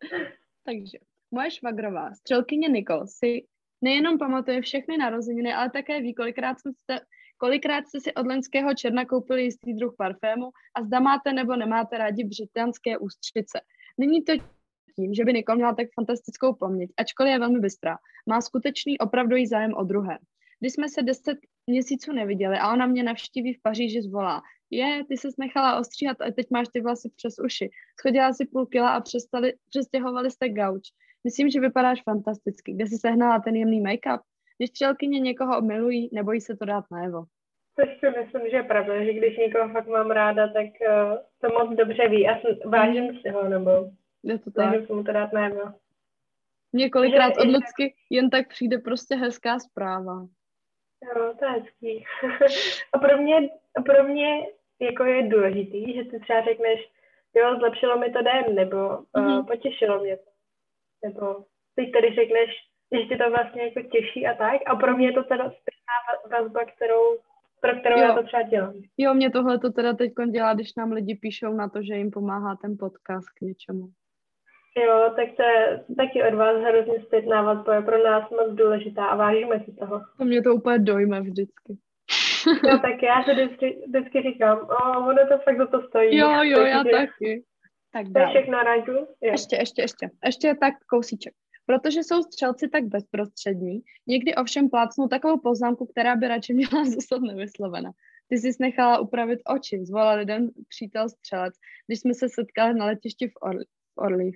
Takže, 0.64 0.98
moje 1.30 1.50
švagrová, 1.50 2.14
střelkyně 2.14 2.68
Nikol, 2.68 3.06
si 3.06 3.46
nejenom 3.82 4.18
pamatuje 4.18 4.62
všechny 4.62 4.96
narozeniny, 4.98 5.54
ale 5.54 5.70
také 5.70 6.00
ví, 6.00 6.14
kolikrát 6.14 6.56
jste, 6.58 7.00
kolikrát 7.38 7.86
jste 7.86 8.00
si 8.00 8.14
od 8.14 8.26
loňského 8.26 8.74
černa 8.74 9.04
koupili 9.04 9.42
jistý 9.42 9.74
druh 9.74 9.94
parfému 9.98 10.50
a 10.74 10.82
zda 10.82 11.00
máte 11.00 11.32
nebo 11.32 11.56
nemáte 11.56 11.98
rádi 11.98 12.24
břitanské 12.24 12.98
ústřice. 12.98 13.60
Není 13.98 14.24
to 14.24 14.32
tím, 14.96 15.14
že 15.14 15.24
by 15.24 15.32
Nikol 15.32 15.56
měla 15.56 15.74
tak 15.74 15.86
fantastickou 15.94 16.54
paměť, 16.54 16.90
ačkoliv 16.96 17.32
je 17.32 17.38
velmi 17.38 17.58
bystrá. 17.60 17.96
Má 18.26 18.40
skutečný 18.40 18.98
opravdový 18.98 19.46
zájem 19.46 19.74
o 19.74 19.84
druhé. 19.84 20.18
Když 20.60 20.72
jsme 20.72 20.88
se 20.88 21.02
deset 21.02 21.38
měsíců 21.66 22.12
neviděli 22.12 22.58
a 22.58 22.72
ona 22.72 22.86
mě 22.86 23.02
navštíví 23.02 23.54
v 23.54 23.62
Paříži 23.62 24.02
zvolá. 24.02 24.42
Je, 24.70 25.04
ty 25.08 25.16
se 25.16 25.28
nechala 25.38 25.80
ostříhat 25.80 26.20
a 26.20 26.30
teď 26.30 26.46
máš 26.50 26.68
ty 26.72 26.80
vlasy 26.80 27.10
přes 27.16 27.34
uši. 27.44 27.70
Schodila 28.00 28.32
si 28.32 28.46
půl 28.46 28.66
kila 28.66 28.90
a 28.90 29.00
přestali, 29.00 29.54
přestěhovali 29.68 30.30
jste 30.30 30.48
gauč. 30.48 30.82
Myslím, 31.24 31.50
že 31.50 31.60
vypadáš 31.60 32.02
fantasticky. 32.02 32.72
Kde 32.72 32.86
jsi 32.86 32.96
sehnala 32.98 33.38
ten 33.38 33.56
jemný 33.56 33.80
make-up? 33.80 34.20
Když 34.58 34.70
střelkyně 34.70 35.20
někoho 35.20 35.60
milují, 35.60 36.10
nebojí 36.12 36.40
se 36.40 36.56
to 36.56 36.64
dát 36.64 36.84
najevo. 36.90 37.24
To 37.76 37.82
si 37.98 38.18
myslím, 38.18 38.50
že 38.50 38.56
je 38.56 38.62
pravda, 38.62 39.04
že 39.04 39.12
když 39.12 39.36
někoho 39.36 39.68
fakt 39.68 39.86
mám 39.86 40.10
ráda, 40.10 40.48
tak 40.52 40.66
uh, 40.66 41.18
to 41.40 41.48
moc 41.48 41.76
dobře 41.76 42.08
ví 42.08 42.28
a 42.28 42.40
vážím 42.68 43.18
si 43.20 43.28
ho, 43.28 43.48
nebo 43.48 43.70
je 44.22 44.38
to 44.38 44.50
tak. 44.50 44.88
mu 44.88 45.04
to 45.04 45.12
dát 45.12 45.32
najevo. 45.32 45.60
Mně 46.72 46.90
kolikrát 46.90 47.32
od 47.38 47.48
Lucky 47.48 47.94
jen 48.10 48.30
tak 48.30 48.48
přijde 48.48 48.78
prostě 48.78 49.16
hezká 49.16 49.58
zpráva. 49.58 50.26
Jo, 51.02 51.34
to 51.38 51.44
je 51.44 51.50
hezký. 51.50 52.04
a 52.92 52.98
pro 52.98 53.22
mě, 53.22 53.48
pro 53.84 54.04
mě 54.04 54.46
jako 54.80 55.04
je 55.04 55.28
důležitý, 55.28 55.94
že 55.94 56.04
ty 56.04 56.20
třeba 56.20 56.44
řekneš, 56.44 56.80
jo, 57.34 57.56
zlepšilo 57.58 57.98
mi 57.98 58.12
to 58.12 58.22
den, 58.22 58.54
nebo 58.54 58.76
mm-hmm. 58.76 59.38
uh, 59.38 59.46
potěšilo 59.46 60.00
mě 60.00 60.16
to. 60.16 60.30
Nebo 61.04 61.44
ty 61.76 61.90
tady 61.94 62.14
řekneš, 62.14 62.50
že 62.92 63.02
ti 63.08 63.16
to 63.16 63.30
vlastně 63.30 63.62
jako 63.62 63.80
těší 63.82 64.26
a 64.26 64.34
tak. 64.34 64.60
A 64.66 64.76
pro 64.76 64.96
mě 64.96 65.06
je 65.06 65.12
to 65.12 65.22
teda 65.24 65.44
stejná 65.44 65.98
vazba, 66.32 66.64
kterou, 66.64 67.04
pro 67.60 67.72
kterou 67.80 67.96
jo. 67.98 68.02
já 68.02 68.14
to 68.14 68.22
třeba 68.22 68.42
dělám. 68.42 68.74
Jo, 68.98 69.14
mě 69.14 69.30
tohle 69.30 69.58
to 69.58 69.72
teda 69.72 69.92
teď 69.94 70.12
dělá, 70.30 70.54
když 70.54 70.74
nám 70.76 70.92
lidi 70.92 71.14
píšou 71.22 71.52
na 71.52 71.68
to, 71.68 71.82
že 71.82 71.94
jim 71.94 72.10
pomáhá 72.10 72.56
ten 72.62 72.76
podcast 72.78 73.28
k 73.30 73.40
něčemu. 73.40 73.86
Jo, 74.76 75.12
tak 75.16 75.28
to 75.36 75.42
je 75.42 75.84
taky 75.96 76.22
od 76.22 76.34
vás 76.34 76.56
hrozně 76.56 77.00
zpětná 77.06 77.42
vazba, 77.42 77.74
je 77.74 77.82
pro 77.82 78.04
nás 78.04 78.30
moc 78.30 78.54
důležitá 78.54 79.06
a 79.06 79.16
vážíme 79.16 79.60
si 79.64 79.72
toho. 79.72 80.00
To 80.18 80.24
mě 80.24 80.42
to 80.42 80.54
úplně 80.54 80.78
dojme 80.78 81.20
vždycky. 81.20 81.76
No 82.46 82.78
tak 82.78 83.02
já 83.02 83.22
se 83.24 83.32
vždycky, 83.32 83.82
vždycky 83.86 84.22
říkám, 84.22 84.58
o, 84.58 84.98
ono 84.98 85.26
to 85.28 85.38
fakt 85.38 85.58
za 85.58 85.66
to 85.66 85.82
stojí. 85.88 86.16
Jo, 86.16 86.28
jo, 86.42 86.60
já 86.60 86.84
taky. 86.84 87.44
Tak 87.92 88.06
to 88.12 88.18
je 88.18 88.26
všechno, 88.28 88.62
Ráďu? 88.62 89.06
Ještě, 89.20 89.56
ještě, 89.56 89.82
ještě. 89.82 90.10
Ještě 90.24 90.54
tak 90.60 90.74
kousíček. 90.90 91.34
Protože 91.66 92.00
jsou 92.00 92.22
střelci 92.22 92.68
tak 92.68 92.84
bezprostřední, 92.84 93.80
někdy 94.06 94.34
ovšem 94.34 94.70
plácnou 94.70 95.08
takovou 95.08 95.38
poznámku, 95.40 95.86
která 95.86 96.16
by 96.16 96.28
radši 96.28 96.54
měla 96.54 96.84
zůstat 96.94 97.22
nevyslovena. 97.22 97.90
Ty 98.28 98.38
jsi 98.38 98.50
nechala 98.60 98.98
upravit 98.98 99.40
oči, 99.46 99.84
zvolal 99.84 100.18
jeden 100.18 100.50
přítel 100.68 101.08
střelec, 101.08 101.54
když 101.86 102.00
jsme 102.00 102.14
se 102.14 102.28
setkali 102.28 102.74
na 102.74 102.86
letišti 102.86 103.28
v, 103.28 103.32
Orli, 103.42 103.64
v 103.64 103.98
Orly. 103.98 104.30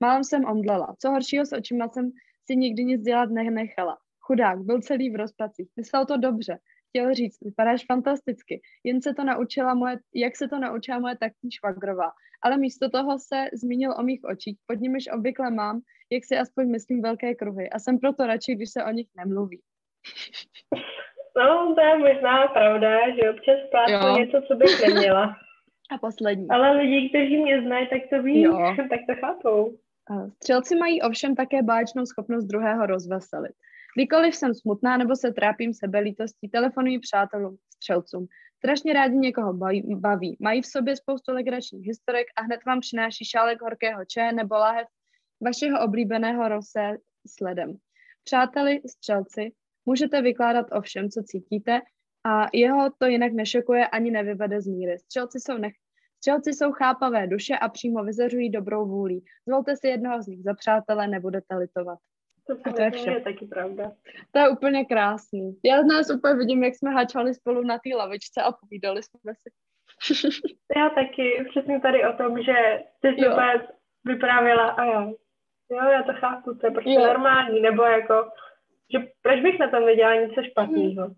Málem 0.00 0.24
jsem 0.24 0.44
omdlela. 0.44 0.94
Co 0.98 1.10
horšího 1.10 1.46
s 1.46 1.52
očima 1.52 1.88
jsem 1.88 2.10
si 2.46 2.56
nikdy 2.56 2.84
nic 2.84 3.02
dělat 3.02 3.30
nenechala. 3.30 3.96
Chudák, 4.20 4.58
byl 4.58 4.80
celý 4.80 5.10
v 5.10 5.16
rozpacích. 5.16 5.68
Myslel 5.76 6.06
to 6.06 6.16
dobře. 6.16 6.58
Chtěl 6.88 7.14
říct, 7.14 7.38
vypadáš 7.42 7.84
fantasticky. 7.86 8.60
Jen 8.84 9.02
se 9.02 9.14
to 9.14 9.24
naučila 9.24 9.74
moje, 9.74 9.98
jak 10.14 10.36
se 10.36 10.48
to 10.48 10.58
naučila 10.58 10.98
moje 10.98 11.16
taktní 11.16 11.50
švagrová. 11.50 12.10
Ale 12.42 12.56
místo 12.56 12.90
toho 12.90 13.18
se 13.18 13.44
zmínil 13.52 13.94
o 13.98 14.02
mých 14.02 14.20
očích, 14.24 14.58
pod 14.66 14.80
nimiž 14.80 15.04
obvykle 15.12 15.50
mám, 15.50 15.80
jak 16.12 16.24
si 16.24 16.36
aspoň 16.36 16.70
myslím, 16.70 17.02
velké 17.02 17.34
kruhy. 17.34 17.70
A 17.70 17.78
jsem 17.78 17.98
proto 17.98 18.26
radši, 18.26 18.54
když 18.54 18.70
se 18.70 18.84
o 18.84 18.90
nich 18.90 19.08
nemluví. 19.16 19.60
No, 21.36 21.74
to 21.74 21.80
je 21.80 21.98
možná 21.98 22.48
pravda, 22.48 23.10
že 23.10 23.30
občas 23.30 23.58
plácnu 23.70 24.18
něco, 24.18 24.42
co 24.48 24.54
bych 24.54 24.86
neměla. 24.88 25.36
A 25.94 25.98
poslední. 25.98 26.48
Ale 26.48 26.72
lidi, 26.72 27.08
kteří 27.08 27.42
mě 27.42 27.62
znají, 27.62 27.88
tak 27.88 28.00
to 28.10 28.22
ví, 28.22 28.42
jo. 28.42 28.52
tak 28.90 29.00
to 29.08 29.14
chápou. 29.20 29.78
Střelci 30.36 30.76
mají 30.76 31.02
ovšem 31.02 31.34
také 31.34 31.62
báječnou 31.62 32.06
schopnost 32.06 32.44
druhého 32.44 32.86
rozveselit. 32.86 33.52
Kdykoliv 33.96 34.34
jsem 34.34 34.54
smutná 34.54 34.96
nebo 34.96 35.16
se 35.16 35.32
trápím 35.32 35.74
sebelítostí, 35.74 36.48
telefonuji 36.48 36.98
přátelům, 36.98 37.56
střelcům. 37.74 38.26
Strašně 38.56 38.92
rádi 38.92 39.16
někoho 39.16 39.52
baví. 39.96 40.36
Mají 40.40 40.62
v 40.62 40.66
sobě 40.66 40.96
spoustu 40.96 41.32
legračních 41.32 41.86
historek 41.86 42.26
a 42.36 42.42
hned 42.42 42.60
vám 42.66 42.80
přináší 42.80 43.24
šálek 43.24 43.62
horkého 43.62 44.04
če 44.04 44.32
nebo 44.32 44.54
láhev 44.54 44.88
vašeho 45.40 45.84
oblíbeného 45.84 46.48
rose 46.48 46.96
s 47.26 47.40
ledem. 47.40 47.76
Přáteli, 48.24 48.80
střelci, 48.86 49.52
můžete 49.86 50.22
vykládat 50.22 50.66
o 50.72 50.80
všem, 50.80 51.08
co 51.08 51.22
cítíte 51.22 51.80
a 52.24 52.46
jeho 52.52 52.90
to 52.98 53.06
jinak 53.06 53.32
nešokuje 53.32 53.86
ani 53.86 54.10
nevyvede 54.10 54.60
z 54.60 54.66
míry. 54.66 54.98
Střelci 54.98 55.40
jsou 55.40 55.58
nech, 55.58 55.72
Střelci 56.16 56.52
jsou 56.52 56.72
chápavé 56.72 57.26
duše 57.26 57.56
a 57.56 57.68
přímo 57.68 58.04
vyzařují 58.04 58.50
dobrou 58.50 58.86
vůli. 58.86 59.20
Zvolte 59.48 59.76
si 59.76 59.88
jednoho 59.88 60.22
z 60.22 60.26
nich 60.26 60.42
za 60.42 60.54
přátele, 60.54 61.08
nebudete 61.08 61.56
litovat. 61.56 61.98
To, 62.46 62.72
to 62.72 62.82
je 62.82 62.90
vše. 62.90 63.10
je 63.10 63.20
taky 63.20 63.46
pravda. 63.46 63.92
To 64.32 64.38
je 64.38 64.48
úplně 64.48 64.84
krásný. 64.84 65.58
Já 65.64 65.82
z 65.82 65.86
nás 65.86 66.10
úplně 66.10 66.34
vidím, 66.34 66.64
jak 66.64 66.74
jsme 66.74 66.90
hačali 66.90 67.34
spolu 67.34 67.62
na 67.62 67.78
té 67.78 67.96
lavičce 67.96 68.42
a 68.42 68.52
povídali 68.52 69.02
jsme 69.02 69.32
si. 69.34 69.50
já 70.76 70.90
taky, 70.90 71.46
přesně 71.50 71.80
tady 71.80 72.04
o 72.04 72.12
tom, 72.12 72.42
že 72.42 72.84
ty 73.00 73.08
jsi 73.08 73.28
úplně 73.28 73.68
vyprávěla 74.04 74.68
a 74.68 74.84
já, 74.84 75.02
jo, 75.70 75.90
já 75.92 76.02
to 76.02 76.12
chápu, 76.12 76.54
to 76.54 76.66
je 76.66 76.70
prostě 76.70 76.90
jo. 76.90 77.06
normální, 77.06 77.60
nebo 77.60 77.82
jako, 77.82 78.30
že 78.92 78.98
proč 79.22 79.40
bych 79.40 79.58
na 79.58 79.70
tom 79.70 79.86
nedělala 79.86 80.20
něco 80.20 80.42
špatného. 80.42 81.04
Hmm. 81.04 81.14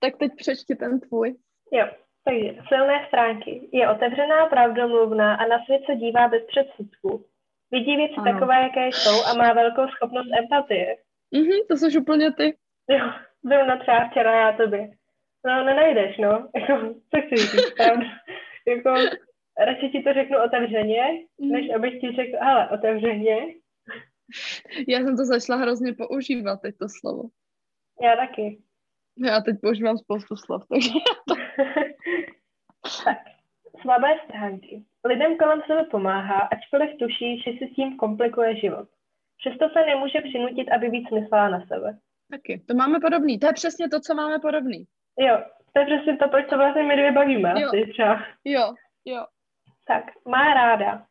Tak 0.00 0.16
teď 0.16 0.32
přečti 0.36 0.74
ten 0.74 1.00
tvůj. 1.00 1.36
Jo, 1.72 1.86
takže 2.24 2.56
silné 2.68 3.04
stránky. 3.08 3.68
Je 3.72 3.90
otevřená, 3.90 4.46
pravdomluvná 4.46 5.34
a 5.34 5.46
na 5.46 5.64
svět 5.64 5.82
se 5.86 5.96
dívá 5.96 6.28
bez 6.28 6.42
předsudků. 6.46 7.24
Vidí 7.72 7.96
věci 7.96 8.14
ano. 8.16 8.32
takové, 8.32 8.62
jaké 8.62 8.86
jsou 8.86 9.24
a 9.24 9.34
má 9.34 9.52
velkou 9.52 9.88
schopnost 9.88 10.28
empatie. 10.38 10.96
Mhm, 11.34 11.58
to 11.68 11.76
jsi 11.76 11.98
úplně 11.98 12.32
ty. 12.32 12.56
Jo, 12.88 13.66
na 13.66 13.76
třeba 13.76 14.08
včera 14.08 14.40
já 14.40 14.56
tobě. 14.56 14.90
No, 15.46 15.64
nenajdeš, 15.64 16.18
no. 16.18 16.30
Jako, 16.54 16.94
co 17.10 17.20
chci 17.26 17.36
říct, 17.36 17.74
pravda. 17.76 18.06
jako, 18.66 18.90
radši 19.58 19.88
ti 19.88 20.02
to 20.02 20.12
řeknu 20.12 20.38
otevřeně, 20.44 21.02
mm. 21.38 21.48
než 21.48 21.70
abych 21.74 22.00
ti 22.00 22.12
řekl, 22.12 22.36
ale 22.42 22.70
otevřeně. 22.70 23.36
Já 24.88 24.98
jsem 24.98 25.16
to 25.16 25.24
začala 25.24 25.58
hrozně 25.58 25.92
používat, 25.92 26.60
teď 26.62 26.74
to 26.78 26.86
slovo. 27.00 27.22
Já 28.02 28.16
taky. 28.16 28.62
Já 29.26 29.40
teď 29.40 29.56
používám 29.62 29.98
spoustu 29.98 30.36
slov, 30.36 30.62
takže 30.68 30.90
to... 31.28 31.34
tak, 33.04 33.18
slabé 33.82 34.08
stránky. 34.24 34.82
Lidem 35.04 35.36
kolem 35.36 35.62
sebe 35.66 35.84
pomáhá, 35.84 36.38
ačkoliv 36.38 36.98
tuší, 36.98 37.42
že 37.42 37.50
si 37.50 37.72
s 37.72 37.74
tím 37.74 37.96
komplikuje 37.96 38.56
život. 38.56 38.88
Přesto 39.38 39.68
se 39.68 39.86
nemůže 39.86 40.20
přinutit, 40.20 40.72
aby 40.72 40.90
víc 40.90 41.10
myslela 41.10 41.48
na 41.48 41.60
sebe. 41.66 41.98
Taky, 42.30 42.62
to 42.68 42.74
máme 42.74 43.00
podobný. 43.00 43.38
To 43.38 43.46
je 43.46 43.52
přesně 43.52 43.88
to, 43.88 44.00
co 44.00 44.14
máme 44.14 44.38
podobný. 44.38 44.84
Jo, 45.18 45.38
to 45.72 45.80
je 45.80 45.86
přesně 45.86 46.16
to, 46.16 46.28
proč 46.28 46.48
se 46.48 46.56
vlastně 46.56 46.82
my 46.82 46.96
dvě 46.96 47.12
bavíme. 47.12 47.54
Jo. 47.58 47.68
Asi 47.68 47.86
třeba. 47.92 48.22
jo, 48.44 48.74
jo. 49.04 49.26
Tak, 49.86 50.04
má 50.28 50.54
ráda. 50.54 51.06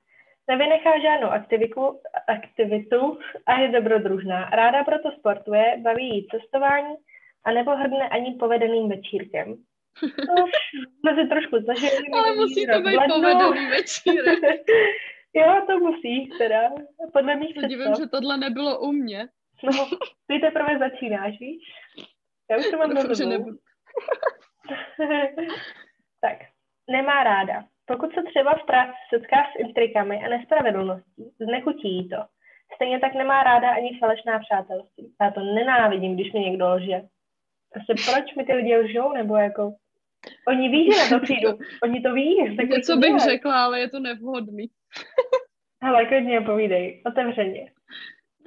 Nevynechá 0.47 0.99
žádnou 0.99 1.27
aktivitu, 1.27 1.99
aktivitu 2.27 3.19
a 3.45 3.59
je 3.59 3.71
dobrodružná. 3.71 4.49
Ráda 4.49 4.83
proto 4.83 5.11
sportuje, 5.11 5.77
baví 5.81 6.09
jí 6.09 6.27
cestování, 6.27 6.95
a 7.43 7.51
nebo 7.51 7.75
hrdne 7.75 8.09
ani 8.09 8.35
povedeným 8.35 8.89
večírkem. 8.89 9.55
No, 10.01 10.45
jsme 10.99 11.15
si 11.15 11.29
trošku 11.29 11.55
zažili. 11.65 12.07
Ale 12.13 12.35
musí 12.35 12.67
to 12.67 12.81
být 12.81 12.99
povedený 13.07 13.69
večírek. 13.69 14.39
jo, 15.33 15.63
to 15.67 15.79
musí, 15.79 16.29
teda. 16.37 16.61
Podle 17.13 17.35
mých 17.35 17.49
představ. 17.49 17.69
Divím, 17.69 17.95
že 17.95 18.07
tohle 18.07 18.37
nebylo 18.37 18.79
u 18.79 18.91
mě. 18.91 19.27
No, 19.63 19.87
ty 20.27 20.39
teprve 20.39 20.79
začínáš, 20.79 21.39
víš? 21.39 21.63
Já 22.51 22.57
už 22.57 22.69
to 22.71 22.77
mám 22.77 22.89
Doufám, 22.89 23.15
že 23.15 23.25
nebudu. 23.25 23.57
tak, 26.21 26.37
nemá 26.89 27.23
ráda. 27.23 27.63
Pokud 27.85 28.13
se 28.13 28.23
třeba 28.23 28.53
v 28.53 28.65
práci 28.65 28.97
setká 29.09 29.37
s 29.43 29.59
intrikami 29.59 30.19
a 30.25 30.29
nespravedlností, 30.29 31.31
znechutí 31.39 31.95
jí 31.95 32.09
to. 32.09 32.17
Stejně 32.75 32.99
tak 32.99 33.13
nemá 33.13 33.43
ráda 33.43 33.71
ani 33.71 33.99
falešná 33.99 34.39
přátelství. 34.39 35.13
Já 35.21 35.31
to 35.31 35.39
nenávidím, 35.39 36.15
když 36.15 36.33
mi 36.33 36.39
někdo 36.39 36.69
lže. 36.69 37.01
Prostě 37.73 37.93
proč 38.05 38.35
mi 38.35 38.45
ty 38.45 38.53
lidi 38.53 38.77
lžou, 38.77 39.13
nebo 39.13 39.35
jako... 39.35 39.75
Oni 40.47 40.69
ví, 40.69 40.91
že 40.91 40.99
na 40.99 41.09
to 41.19 41.19
přijdu. 41.23 41.49
Oni 41.83 42.01
to 42.01 42.13
ví. 42.13 42.55
Tak 42.57 42.69
Něco 42.69 42.97
bych 42.97 43.09
dělat. 43.09 43.19
řekla, 43.29 43.63
ale 43.63 43.79
je 43.79 43.89
to 43.89 43.99
nevhodný. 43.99 44.69
Hele, 45.83 46.05
klidně 46.05 46.41
povídej, 46.41 47.01
otevřeně. 47.05 47.71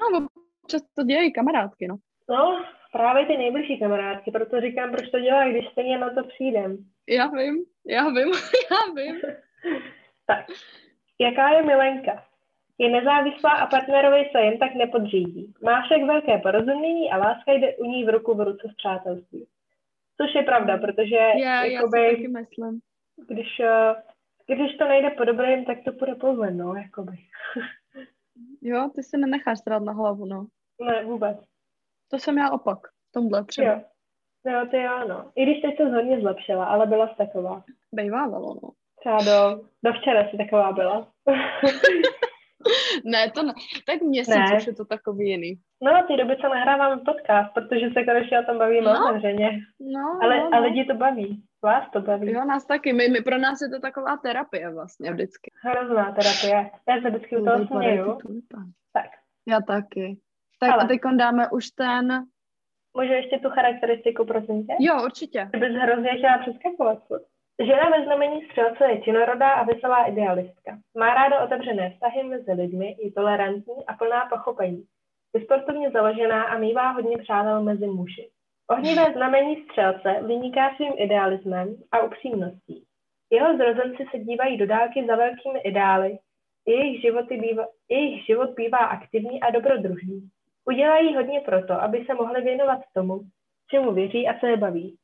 No, 0.01 0.27
občas 0.65 0.83
to 0.95 1.03
dělají 1.03 1.33
kamarádky, 1.33 1.89
no. 1.89 1.97
No, 2.31 2.65
právě 2.93 3.27
ty 3.27 3.37
nejbližší 3.37 3.79
kamarádky, 3.79 4.31
proto 4.31 4.61
říkám, 4.61 4.91
proč 4.93 5.11
to 5.11 5.21
dělá, 5.21 5.49
když 5.49 5.69
stejně 5.73 5.99
na 5.99 6.11
to 6.15 6.25
přijdem. 6.25 6.77
Já 7.09 7.27
vím, 7.27 7.65
já 7.87 8.09
vím, 8.09 8.33
já 8.71 8.93
vím. 9.03 9.21
tak, 10.27 10.47
jaká 11.21 11.49
je 11.49 11.63
Milenka? 11.63 12.25
Je 12.79 12.91
nezávislá 12.91 13.51
a 13.51 13.67
partnerovi 13.67 14.29
se 14.33 14.41
jen 14.41 14.59
tak 14.59 14.75
nepodřídí. 14.75 15.53
Má 15.65 15.83
však 15.83 16.03
velké 16.03 16.39
porozumění 16.39 17.11
a 17.11 17.17
láska 17.17 17.53
jde 17.53 17.77
u 17.77 17.85
ní 17.85 18.05
v 18.05 18.09
ruku 18.09 18.35
v 18.35 18.41
ruce 18.41 18.69
s 18.73 18.75
přátelstvím. 18.75 19.45
Což 20.20 20.35
je 20.35 20.42
pravda, 20.42 20.79
protože 20.79 21.16
já, 21.16 21.64
jakoby, 21.64 22.05
já 22.05 22.11
taky 22.11 22.29
myslím. 22.29 22.81
Když, 23.29 23.61
eh, 23.61 23.94
když 24.55 24.77
to 24.77 24.88
nejde 24.88 25.11
po 25.11 25.25
dobrém, 25.25 25.64
tak 25.64 25.79
to 25.85 25.92
půjde 25.92 26.14
po 26.14 26.35
zlém, 26.35 26.59
no, 26.59 26.75
jakoby. 26.75 27.12
jo, 28.62 28.90
ty 28.94 29.03
se 29.03 29.18
nenecháš 29.18 29.59
strát 29.59 29.83
na 29.83 29.92
hlavu, 29.92 30.25
no. 30.25 30.46
Ne, 30.81 31.05
vůbec. 31.05 31.38
To 32.11 32.18
jsem 32.18 32.38
já 32.38 32.51
opak, 32.51 32.79
v 32.88 33.12
tomhle 33.12 33.44
třeba. 33.44 33.72
Jo. 33.72 33.83
No, 34.46 34.68
to 34.70 34.77
jo, 34.77 35.09
no. 35.09 35.33
I 35.35 35.42
když 35.42 35.62
teď 35.62 35.77
se 35.77 35.85
hodně 35.85 36.20
zlepšila, 36.20 36.64
ale 36.64 36.87
byla 36.87 37.09
jsi 37.09 37.14
taková. 37.16 37.64
Bejvávalo, 37.94 38.55
no. 38.62 38.70
Třeba 39.01 39.18
do, 39.18 39.64
do 39.85 39.92
včera 39.92 40.31
si 40.31 40.37
taková 40.37 40.72
byla. 40.72 41.12
ne, 43.05 43.31
to 43.31 43.42
ne. 43.42 43.53
Tak 43.87 44.03
měsíc 44.03 44.35
ne. 44.35 44.57
už 44.57 44.66
je 44.66 44.75
to 44.75 44.85
takový 44.85 45.29
jiný. 45.31 45.55
No, 45.83 45.92
ty 46.07 46.16
doby, 46.16 46.37
co 46.37 46.49
nahráváme 46.49 46.97
podcast, 46.97 47.55
protože 47.55 47.87
se 47.92 48.05
konečně 48.05 48.40
o 48.40 48.45
tom 48.45 48.59
bavíme 48.59 48.92
no. 48.92 49.09
otevřeně. 49.09 49.61
No, 49.81 50.18
ale, 50.23 50.38
no, 50.38 50.45
no. 50.45 50.57
ale 50.57 50.66
lidi 50.66 50.85
to 50.85 50.95
baví. 50.95 51.42
Vás 51.62 51.90
to 51.92 52.01
baví. 52.01 52.33
Jo, 52.33 52.45
nás 52.45 52.66
taky. 52.66 52.92
My, 52.92 53.09
my, 53.09 53.21
pro 53.21 53.38
nás 53.38 53.61
je 53.61 53.68
to 53.68 53.81
taková 53.81 54.16
terapie 54.16 54.75
vlastně 54.75 55.12
vždycky. 55.12 55.51
Hrozná 55.62 56.05
terapie. 56.05 56.71
Já 56.88 57.03
se 57.03 57.11
vždycky 57.11 57.37
u 57.37 57.45
toho 57.45 57.66
směju. 57.66 58.18
Tak. 58.92 59.11
Já 59.49 59.61
taky. 59.61 60.18
Tak 60.61 60.71
ale. 60.71 60.83
a 60.83 60.87
teď 60.87 61.01
dáme 61.16 61.51
už 61.51 61.71
ten... 61.71 62.25
Můžu 62.97 63.12
ještě 63.12 63.38
tu 63.38 63.51
charakteristiku, 63.51 64.25
prosím 64.25 64.66
tě? 64.66 64.73
Jo, 64.81 65.05
určitě. 65.05 65.49
Ty 65.53 65.59
bys 65.59 65.73
hrozně 65.73 66.11
chtěla 66.11 66.38
přeskakovat. 66.38 66.99
Žena 67.66 67.90
ve 67.90 68.05
znamení 68.05 68.42
střelce 68.45 68.85
je 68.85 69.01
činorodá 69.01 69.51
a 69.51 69.64
veselá 69.64 70.05
idealistka. 70.05 70.79
Má 70.99 71.14
ráda 71.14 71.45
otevřené 71.45 71.90
vztahy 71.90 72.23
mezi 72.23 72.53
lidmi, 72.53 72.97
je 73.03 73.12
tolerantní 73.12 73.87
a 73.87 73.95
plná 73.95 74.27
pochopení. 74.31 74.85
Je 75.35 75.45
sportovně 75.45 75.90
založená 75.90 76.42
a 76.42 76.59
mývá 76.59 76.90
hodně 76.90 77.18
přátel 77.18 77.62
mezi 77.62 77.87
muži. 77.87 78.31
Ohnivé 78.71 79.12
znamení 79.12 79.64
střelce 79.64 80.23
vyniká 80.27 80.75
svým 80.77 80.92
idealismem 80.97 81.77
a 81.92 82.01
upřímností. 82.01 82.85
Jeho 83.31 83.57
zrozenci 83.57 84.05
se 84.11 84.18
dívají 84.18 84.57
do 84.57 84.66
dálky 84.66 85.07
za 85.07 85.16
velkými 85.16 85.59
ideály, 85.59 86.18
jejich, 86.66 87.01
životy 87.03 87.37
býva, 87.37 87.66
jejich 87.88 88.27
život 88.27 88.51
bývá 88.51 88.79
aktivní 88.79 89.40
a 89.40 89.51
dobrodružný. 89.51 90.29
Udělají 90.64 91.14
hodně 91.14 91.40
proto, 91.40 91.73
aby 91.73 92.05
se 92.05 92.14
mohli 92.14 92.42
věnovat 92.42 92.81
tomu, 92.95 93.21
čemu 93.71 93.92
věří 93.92 94.29
a 94.29 94.38
co 94.40 94.47
je 94.47 94.57
baví. 94.57 94.97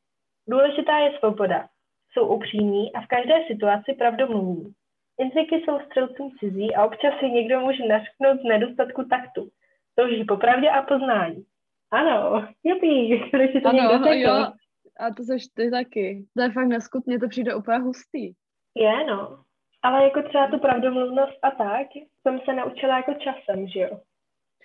Důležitá 0.48 0.98
je 0.98 1.18
svoboda. 1.18 1.68
Jsou 2.12 2.26
upřímní 2.26 2.92
a 2.92 3.00
v 3.00 3.06
každé 3.06 3.34
situaci 3.46 3.94
pravdomluví. 3.98 4.74
Intriky 5.18 5.54
jsou 5.54 5.80
střelcům 5.80 6.30
cizí 6.40 6.74
a 6.74 6.84
občas 6.84 7.14
si 7.20 7.30
někdo 7.30 7.60
může 7.60 7.86
nařknout 7.86 8.40
z 8.40 8.44
nedostatku 8.44 9.04
taktu. 9.04 9.48
Touží 9.98 10.24
po 10.24 10.36
pravdě 10.36 10.70
a 10.70 10.82
poznání. 10.82 11.44
Ano, 11.90 12.48
jupí, 12.64 13.08
když 13.32 13.52
si 13.52 13.60
to 13.60 13.68
ano, 13.68 13.92
někdo 13.92 14.12
jo. 14.12 14.52
A 15.00 15.14
to 15.16 15.22
seš 15.22 15.46
ty 15.54 15.70
taky. 15.70 16.26
To 16.36 16.42
je 16.42 16.50
fakt 16.50 16.66
neskutně, 16.66 17.18
to 17.18 17.28
přijde 17.28 17.54
úplně 17.54 17.78
hustý. 17.78 18.32
Je, 18.74 19.06
no. 19.06 19.44
Ale 19.82 20.04
jako 20.04 20.22
třeba 20.22 20.48
tu 20.48 20.58
pravdomluvnost 20.58 21.38
a 21.42 21.50
tak 21.50 21.86
jsem 22.22 22.40
se 22.44 22.52
naučila 22.54 22.96
jako 22.96 23.14
časem, 23.14 23.68
že 23.68 23.80
jo. 23.80 24.00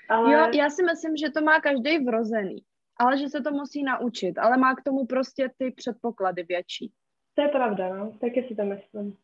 Ale... 0.09 0.33
Jo, 0.33 0.47
já 0.53 0.69
si 0.69 0.83
myslím, 0.83 1.17
že 1.17 1.29
to 1.29 1.41
má 1.41 1.61
každý 1.61 2.05
vrozený, 2.05 2.63
ale 2.99 3.17
že 3.17 3.29
se 3.29 3.41
to 3.41 3.51
musí 3.51 3.83
naučit, 3.83 4.37
ale 4.37 4.57
má 4.57 4.75
k 4.75 4.83
tomu 4.83 5.05
prostě 5.05 5.49
ty 5.57 5.71
předpoklady 5.71 6.43
větší. 6.43 6.91
To 7.35 7.41
je 7.41 7.47
pravda, 7.47 7.95
no, 7.95 8.11
taky 8.21 8.43
si 8.47 8.55
to 8.55 8.63
myslím. 8.63 9.17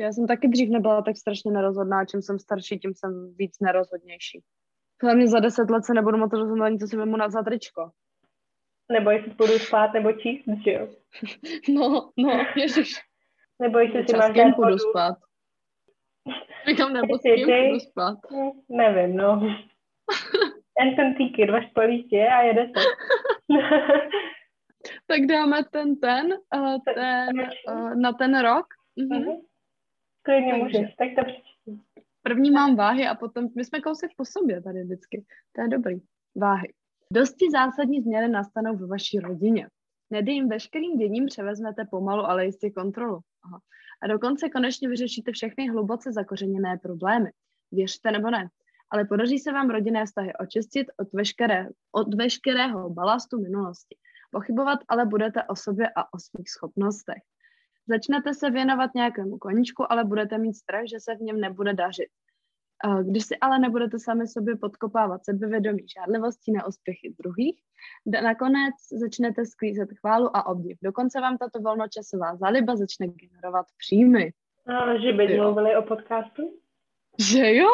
Já 0.00 0.12
jsem 0.12 0.26
taky 0.26 0.48
dřív 0.48 0.70
nebyla 0.70 1.02
tak 1.02 1.16
strašně 1.16 1.52
nerozhodná, 1.52 2.04
čím 2.04 2.22
jsem 2.22 2.38
starší, 2.38 2.78
tím 2.78 2.94
jsem 2.94 3.34
víc 3.38 3.60
nerozhodnější. 3.60 4.42
Hlavně 5.02 5.28
za 5.28 5.40
deset 5.40 5.70
let 5.70 5.84
se 5.84 5.94
nebudu 5.94 6.18
moc 6.18 6.32
rozhodnout 6.32 6.64
ani, 6.64 6.78
co 6.78 6.86
si 6.86 6.96
vemu 6.96 7.16
na 7.16 7.28
zatričko. 7.28 7.90
Nebo 8.92 9.10
jestli 9.10 9.30
budu 9.30 9.58
spát 9.58 9.92
nebo 9.92 10.12
číst, 10.12 10.44
že 10.64 10.72
jo? 10.72 10.88
No, 11.74 12.10
no, 12.16 12.44
ježiš. 12.56 12.90
Nebo 13.60 13.78
jestli 13.78 14.04
si 14.08 14.16
máš 14.16 14.36
dát 14.36 14.56
budu 14.56 14.78
spát. 14.78 15.16
Říkám, 16.68 16.92
nebo 16.92 17.18
s 17.18 17.22
kým 17.22 17.68
budu 17.68 17.80
spát. 17.80 18.18
Nevím, 18.68 19.16
no. 19.16 19.40
Jen 20.80 20.96
ten 20.96 21.14
týky, 21.14 21.46
dva 21.46 21.60
špalíky 21.60 22.22
a 22.22 22.42
jede 22.42 22.66
se. 22.66 22.84
tak 25.06 25.20
dáme 25.28 25.64
ten 25.70 25.96
ten, 25.96 26.26
uh, 26.56 26.76
ten 26.94 27.40
uh, 27.68 27.94
na 27.94 28.12
ten 28.12 28.40
rok. 28.40 28.66
Mhm. 28.96 29.22
Uh-huh. 29.22 29.40
Klidně 30.22 30.54
můžeš, 30.54 30.94
tak 30.94 31.08
to 31.16 31.24
přečtu. 31.24 31.80
První 32.22 32.50
mám 32.50 32.76
váhy 32.76 33.06
a 33.06 33.14
potom, 33.14 33.48
my 33.56 33.64
jsme 33.64 33.80
kousek 33.80 34.10
po 34.16 34.24
sobě 34.24 34.62
tady 34.62 34.82
vždycky. 34.82 35.24
To 35.52 35.62
je 35.62 35.68
dobrý. 35.68 36.00
Váhy. 36.36 36.72
Dosti 37.12 37.50
zásadní 37.50 38.00
změny 38.02 38.28
nastanou 38.28 38.76
ve 38.76 38.86
vaší 38.86 39.18
rodině. 39.18 39.68
Nedej 40.10 40.46
veškerým 40.46 40.98
děním 40.98 41.26
převezmete 41.26 41.84
pomalu, 41.90 42.22
ale 42.22 42.46
jistě 42.46 42.70
kontrolu. 42.70 43.20
Aha. 43.44 43.60
A 44.02 44.06
dokonce 44.06 44.50
konečně 44.50 44.88
vyřešíte 44.88 45.32
všechny 45.32 45.68
hluboce 45.68 46.12
zakořeněné 46.12 46.78
problémy. 46.82 47.30
Věřte 47.72 48.10
nebo 48.10 48.30
ne. 48.30 48.48
Ale 48.90 49.04
podaří 49.04 49.38
se 49.38 49.52
vám 49.52 49.70
rodinné 49.70 50.06
vztahy 50.06 50.32
očistit 50.40 50.86
od, 50.96 51.12
veškeré, 51.12 51.66
od 51.92 52.14
veškerého 52.14 52.90
balastu 52.90 53.40
minulosti. 53.40 53.96
Pochybovat 54.30 54.78
ale 54.88 55.06
budete 55.06 55.44
o 55.44 55.56
sobě 55.56 55.88
a 55.96 56.14
o 56.14 56.18
svých 56.18 56.50
schopnostech. 56.50 57.22
Začnete 57.88 58.34
se 58.34 58.50
věnovat 58.50 58.90
nějakému 58.94 59.38
koničku, 59.38 59.92
ale 59.92 60.04
budete 60.04 60.38
mít 60.38 60.54
strach, 60.54 60.84
že 60.86 61.00
se 61.00 61.14
v 61.16 61.20
něm 61.20 61.40
nebude 61.40 61.74
dařit. 61.74 62.08
Když 63.02 63.24
si 63.24 63.36
ale 63.36 63.58
nebudete 63.58 63.98
sami 63.98 64.28
sobě 64.28 64.56
podkopávat 64.56 65.24
sebevědomí 65.24 65.82
žádlivostí 65.98 66.52
na 66.52 66.66
úspěchy 66.66 67.14
druhých, 67.22 67.62
nakonec 68.22 68.74
začnete 69.00 69.46
sklízet 69.46 69.88
chválu 70.00 70.36
a 70.36 70.46
obdiv. 70.46 70.78
Dokonce 70.82 71.20
vám 71.20 71.38
tato 71.38 71.60
volnočasová 71.60 72.36
záliba 72.36 72.76
začne 72.76 73.06
generovat 73.08 73.66
příjmy. 73.78 74.32
Ale 74.66 75.00
že 75.00 75.12
by 75.12 75.36
mluvili 75.36 75.76
o 75.76 75.82
podcastu? 75.82 76.58
Že 77.18 77.54
jo. 77.54 77.68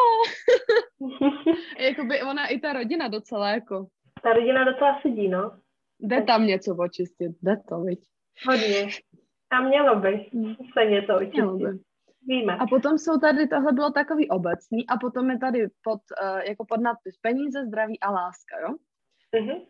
Jakoby 1.78 2.22
ona 2.22 2.46
i 2.46 2.60
ta 2.60 2.72
rodina 2.72 3.08
docela 3.08 3.50
jako. 3.50 3.86
Ta 4.22 4.32
rodina 4.32 4.64
docela 4.64 5.00
sedí, 5.02 5.28
no. 5.28 5.58
Jde 6.00 6.22
tam 6.22 6.46
něco 6.46 6.76
očistit, 6.76 7.32
jde 7.42 7.56
to, 7.68 7.80
viď? 7.80 8.00
Hodně. 8.46 8.88
A 9.50 9.60
mělo 9.60 10.00
by 10.00 10.30
se 10.72 10.84
něco 10.84 11.16
očistit. 11.16 11.88
Víme. 12.26 12.56
A 12.56 12.66
potom 12.66 12.98
jsou 12.98 13.18
tady, 13.18 13.48
tohle 13.48 13.72
bylo 13.72 13.90
takový 13.90 14.28
obecný, 14.28 14.86
a 14.86 14.96
potom 14.96 15.30
je 15.30 15.38
tady 15.38 15.68
pod, 15.82 16.00
uh, 16.22 16.38
jako 16.38 16.64
pod 16.64 16.80
nadpis 16.80 17.16
peníze, 17.16 17.64
zdraví 17.66 18.00
a 18.00 18.10
láska, 18.10 18.60
jo? 18.60 18.74
Mm-hmm. 19.36 19.66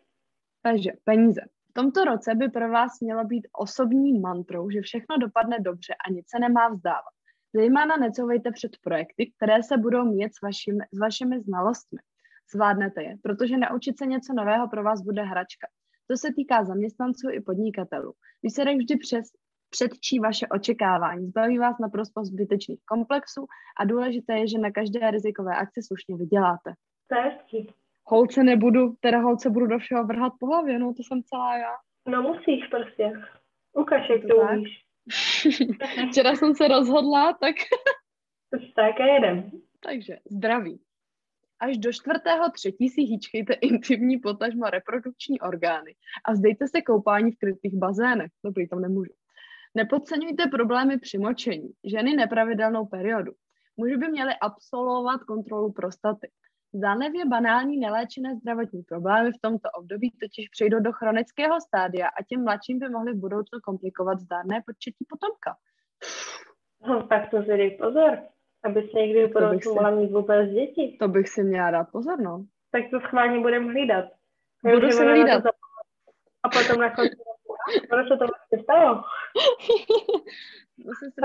Takže 0.63 0.91
peníze. 1.03 1.41
V 1.69 1.73
tomto 1.73 2.05
roce 2.05 2.35
by 2.35 2.49
pro 2.49 2.69
vás 2.69 2.99
mělo 3.01 3.23
být 3.23 3.47
osobní 3.53 4.19
mantrou, 4.19 4.69
že 4.69 4.81
všechno 4.81 5.17
dopadne 5.17 5.59
dobře 5.59 5.93
a 6.07 6.11
nic 6.11 6.29
se 6.29 6.39
nemá 6.39 6.67
vzdávat. 6.69 7.13
Zejména 7.55 7.97
necouvejte 7.97 8.51
před 8.51 8.71
projekty, 8.83 9.31
které 9.37 9.63
se 9.63 9.77
budou 9.77 10.05
mít 10.05 10.35
s 10.35 10.41
vašimi, 10.41 10.83
s 10.93 10.99
vašimi 10.99 11.39
znalostmi. 11.39 11.99
Zvládnete 12.53 13.03
je, 13.03 13.15
protože 13.23 13.57
naučit 13.57 13.97
se 13.97 14.05
něco 14.05 14.33
nového 14.33 14.67
pro 14.67 14.83
vás 14.83 15.01
bude 15.01 15.23
hračka. 15.23 15.67
To 16.07 16.17
se 16.17 16.27
týká 16.35 16.63
zaměstnanců 16.63 17.29
i 17.31 17.41
podnikatelů. 17.41 18.13
Výsledek 18.43 18.77
vždy 18.77 18.97
přes, 18.97 19.25
předčí 19.69 20.19
vaše 20.19 20.47
očekávání, 20.47 21.27
zbaví 21.27 21.57
vás 21.57 21.75
naprosto 21.79 22.23
zbytečných 22.23 22.79
komplexů 22.85 23.45
a 23.79 23.85
důležité 23.85 24.37
je, 24.39 24.47
že 24.47 24.57
na 24.57 24.71
každé 24.71 25.11
rizikové 25.11 25.55
akci 25.55 25.81
slušně 25.83 26.15
vyděláte. 26.15 26.73
To 27.07 27.15
je 27.15 27.21
hezký. 27.21 27.73
Holce 28.05 28.43
nebudu, 28.43 28.93
teda 28.99 29.19
holce 29.19 29.49
budu 29.49 29.67
do 29.67 29.79
všeho 29.79 30.03
vrhat 30.05 30.33
po 30.39 30.47
hlavě, 30.47 30.79
no 30.79 30.93
to 30.93 31.03
jsem 31.03 31.23
celá 31.23 31.57
já. 31.57 31.73
No 32.07 32.21
musíš 32.21 32.67
prostě. 32.67 33.13
Ukaž, 33.73 34.09
jak 34.09 34.21
to, 34.21 34.27
to 34.27 34.35
umíš. 34.35 34.83
Včera 36.11 36.35
jsem 36.35 36.55
se 36.55 36.67
rozhodla, 36.67 37.33
tak... 37.33 37.55
tak 38.75 38.99
a 38.99 39.05
jedem. 39.05 39.51
Takže 39.79 40.17
zdraví. 40.31 40.81
Až 41.59 41.77
do 41.77 41.93
čtvrtého 41.93 42.51
třetí 42.51 42.89
si 42.89 43.01
hýčkejte 43.01 43.53
intimní 43.53 44.17
potažmo 44.17 44.65
reprodukční 44.65 45.39
orgány 45.39 45.95
a 46.25 46.31
vzdejte 46.31 46.67
se 46.67 46.81
koupání 46.81 47.31
v 47.31 47.37
krytých 47.37 47.75
bazénech. 47.75 48.31
Dobrý, 48.45 48.67
tam 48.67 48.81
nemůžu. 48.81 49.11
Nepodceňujte 49.75 50.47
problémy 50.47 50.97
při 50.97 51.17
močení. 51.17 51.71
Ženy 51.83 52.15
nepravidelnou 52.15 52.85
periodu. 52.85 53.31
Muži 53.77 53.97
by 53.97 54.07
měli 54.07 54.31
absolvovat 54.41 55.23
kontrolu 55.23 55.71
prostaty. 55.71 56.31
Zdánlivě 56.73 57.25
banální 57.25 57.77
neléčené 57.77 58.35
zdravotní 58.35 58.83
problémy 58.83 59.31
v 59.31 59.41
tomto 59.41 59.69
období 59.71 60.11
totiž 60.21 60.49
přejdou 60.49 60.79
do 60.79 60.91
chronického 60.91 61.61
stádia 61.61 62.07
a 62.07 62.23
těm 62.29 62.43
mladším 62.43 62.79
by 62.79 62.89
mohly 62.89 63.13
v 63.13 63.19
budoucnu 63.19 63.59
komplikovat 63.63 64.19
zdárné 64.19 64.61
početí 64.65 65.05
potomka. 65.09 65.57
No, 66.87 67.07
tak 67.07 67.29
to 67.31 67.43
si 67.43 67.47
dej 67.47 67.77
pozor, 67.77 68.19
aby 68.63 68.89
se 68.91 68.99
někdy 68.99 69.27
v 69.27 69.33
budoucnu 69.33 69.73
mohla 69.73 69.91
mít 69.91 70.11
vůbec 70.11 70.49
děti. 70.49 70.97
To 70.99 71.07
bych 71.07 71.29
si 71.29 71.43
měla 71.43 71.71
dát 71.71 71.87
pozor, 71.91 72.21
no. 72.21 72.45
Tak 72.71 72.83
to 72.91 72.99
schválně 72.99 73.39
budeme 73.39 73.65
hlídat. 73.65 74.05
Budu 74.63 74.91
se 74.91 75.03
hlídat. 75.03 75.43
A 76.43 76.49
potom 76.49 76.81
na 76.81 76.95
konci 76.95 77.15
ono 77.91 78.03
se 78.03 78.17
to 78.17 78.25
vlastně 78.27 78.63
stalo. 78.63 79.03
Musím 80.77 81.11
si 81.11 81.21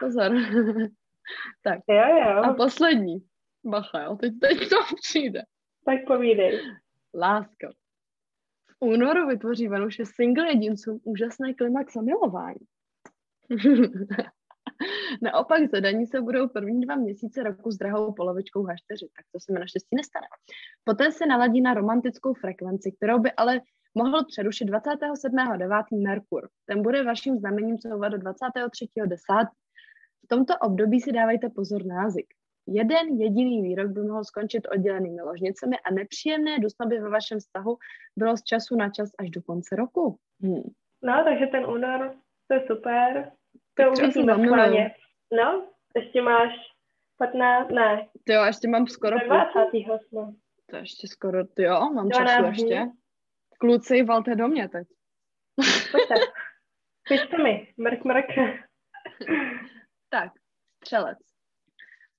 pozor. 0.00 0.32
tak. 1.62 1.80
Jo, 1.88 2.04
jo. 2.26 2.42
A 2.44 2.54
poslední. 2.54 3.18
Bacha, 3.64 4.02
jo, 4.02 4.16
teď, 4.16 4.32
teď 4.40 4.68
to 4.68 4.76
přijde. 5.02 5.42
Tak 5.84 5.98
povídej. 6.06 6.60
Láska. 7.14 7.70
V 8.68 8.76
únoru 8.80 9.26
vytvoří 9.26 9.68
Venuše 9.68 10.04
single 10.06 10.48
jedincům 10.48 11.00
úžasné 11.04 11.54
klimax 11.54 11.94
milování. 11.94 12.66
Naopak 15.22 15.70
zadaní 15.70 16.06
se 16.06 16.20
budou 16.20 16.48
první 16.48 16.80
dva 16.80 16.96
měsíce 16.96 17.42
roku 17.42 17.70
s 17.70 17.76
drahou 17.76 18.12
polovičkou 18.12 18.62
hašteři, 18.62 19.08
tak 19.16 19.24
to 19.32 19.40
se 19.40 19.52
mi 19.52 19.58
naštěstí 19.58 19.96
nestane. 19.96 20.26
Poté 20.84 21.12
se 21.12 21.26
naladí 21.26 21.60
na 21.60 21.74
romantickou 21.74 22.34
frekvenci, 22.34 22.92
kterou 22.92 23.18
by 23.18 23.32
ale 23.32 23.60
mohl 23.96 24.24
přerušit 24.24 24.70
27.9. 24.70 26.02
Merkur. 26.02 26.48
Ten 26.66 26.82
bude 26.82 27.02
vaším 27.02 27.38
znamením 27.38 27.78
couvat 27.78 28.12
do 28.12 28.18
23.10. 28.18 29.46
V 30.24 30.28
tomto 30.28 30.54
období 30.60 31.00
si 31.00 31.12
dávejte 31.12 31.48
pozor 31.48 31.86
na 31.86 32.02
jazyk. 32.02 32.26
Jeden 32.68 33.08
jediný 33.08 33.62
výrok 33.62 33.90
by 33.90 34.02
mohl 34.02 34.24
skončit 34.24 34.68
oddělenými 34.72 35.22
ložnicemi 35.22 35.76
a 35.78 35.94
nepříjemné 35.94 36.58
dusno 36.58 36.86
by 36.86 36.98
ve 36.98 37.08
vašem 37.08 37.38
vztahu 37.38 37.76
bylo 38.16 38.36
z 38.36 38.42
času 38.42 38.76
na 38.76 38.90
čas 38.90 39.10
až 39.18 39.30
do 39.30 39.42
konce 39.42 39.76
roku. 39.76 40.18
Hmm. 40.42 40.62
No, 41.02 41.24
takže 41.24 41.46
ten 41.46 41.66
únor, 41.66 42.14
to 42.48 42.54
je 42.54 42.64
super. 42.66 43.32
To 43.74 43.90
uvidíme 43.90 44.34
schválně. 44.34 44.90
No, 45.32 45.68
ještě 45.96 46.22
máš 46.22 46.50
15, 47.18 47.68
ne. 47.68 48.08
Ty 48.24 48.32
jo, 48.32 48.44
ještě 48.44 48.68
mám 48.68 48.86
skoro 48.86 49.16
28. 49.18 50.36
To 50.70 50.76
ještě 50.76 51.08
skoro, 51.08 51.44
ty 51.44 51.62
jo, 51.62 51.90
mám 51.94 52.10
času 52.10 52.44
ještě. 52.44 52.86
Kluci, 53.58 54.02
valte 54.02 54.34
do 54.34 54.48
mě 54.48 54.68
teď. 54.68 54.88
Pojďte. 55.92 56.14
Pište 57.08 57.42
mi, 57.42 57.74
mrk, 57.76 58.04
mrk. 58.04 58.28
tak, 60.10 60.32
střelec. 60.76 61.18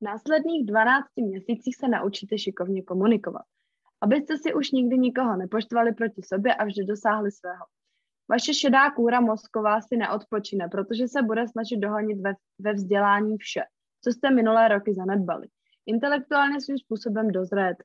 V 0.01 0.05
následných 0.05 0.65
12 0.65 1.05
měsících 1.15 1.75
se 1.75 1.87
naučíte 1.87 2.37
šikovně 2.37 2.83
komunikovat, 2.83 3.45
abyste 4.01 4.37
si 4.37 4.53
už 4.53 4.71
nikdy 4.71 4.97
nikoho 4.97 5.37
nepoštvali 5.37 5.93
proti 5.93 6.21
sobě 6.25 6.55
a 6.55 6.65
vždy 6.65 6.85
dosáhli 6.85 7.31
svého. 7.31 7.65
Vaše 8.29 8.53
šedá 8.53 8.91
kůra 8.91 9.21
mozková 9.21 9.81
si 9.81 9.97
neodpočine, 9.97 10.67
protože 10.71 11.07
se 11.07 11.21
bude 11.21 11.47
snažit 11.47 11.77
dohonit 11.77 12.21
ve, 12.21 12.33
ve 12.59 12.73
vzdělání 12.73 13.37
vše, 13.37 13.61
co 14.03 14.11
jste 14.11 14.31
minulé 14.31 14.67
roky 14.67 14.93
zanedbali. 14.93 15.47
Intelektuálně 15.85 16.61
svým 16.61 16.77
způsobem 16.77 17.31
dozrét. 17.31 17.77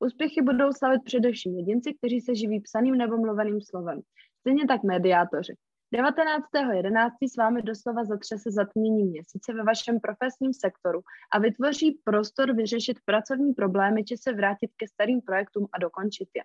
Úspěchy 0.00 0.42
budou 0.42 0.72
slavit 0.72 1.04
především 1.04 1.56
jedinci, 1.56 1.94
kteří 1.94 2.20
se 2.20 2.34
živí 2.34 2.60
psaným 2.60 2.94
nebo 2.94 3.16
mluveným 3.16 3.60
slovem. 3.60 4.00
Stejně 4.40 4.66
tak 4.66 4.82
mediátoři. 4.82 5.54
19.11. 5.94 7.10
s 7.32 7.36
vámi 7.36 7.62
doslova 7.62 8.04
zatřese 8.04 8.50
zatmění 8.50 9.04
měsíce 9.04 9.52
ve 9.52 9.62
vašem 9.62 10.00
profesním 10.00 10.52
sektoru 10.52 11.00
a 11.32 11.38
vytvoří 11.38 12.00
prostor 12.04 12.54
vyřešit 12.56 12.96
pracovní 13.04 13.52
problémy 13.52 14.04
či 14.04 14.16
se 14.16 14.32
vrátit 14.32 14.70
ke 14.76 14.88
starým 14.88 15.20
projektům 15.20 15.66
a 15.72 15.78
dokončit 15.78 16.28
je. 16.36 16.42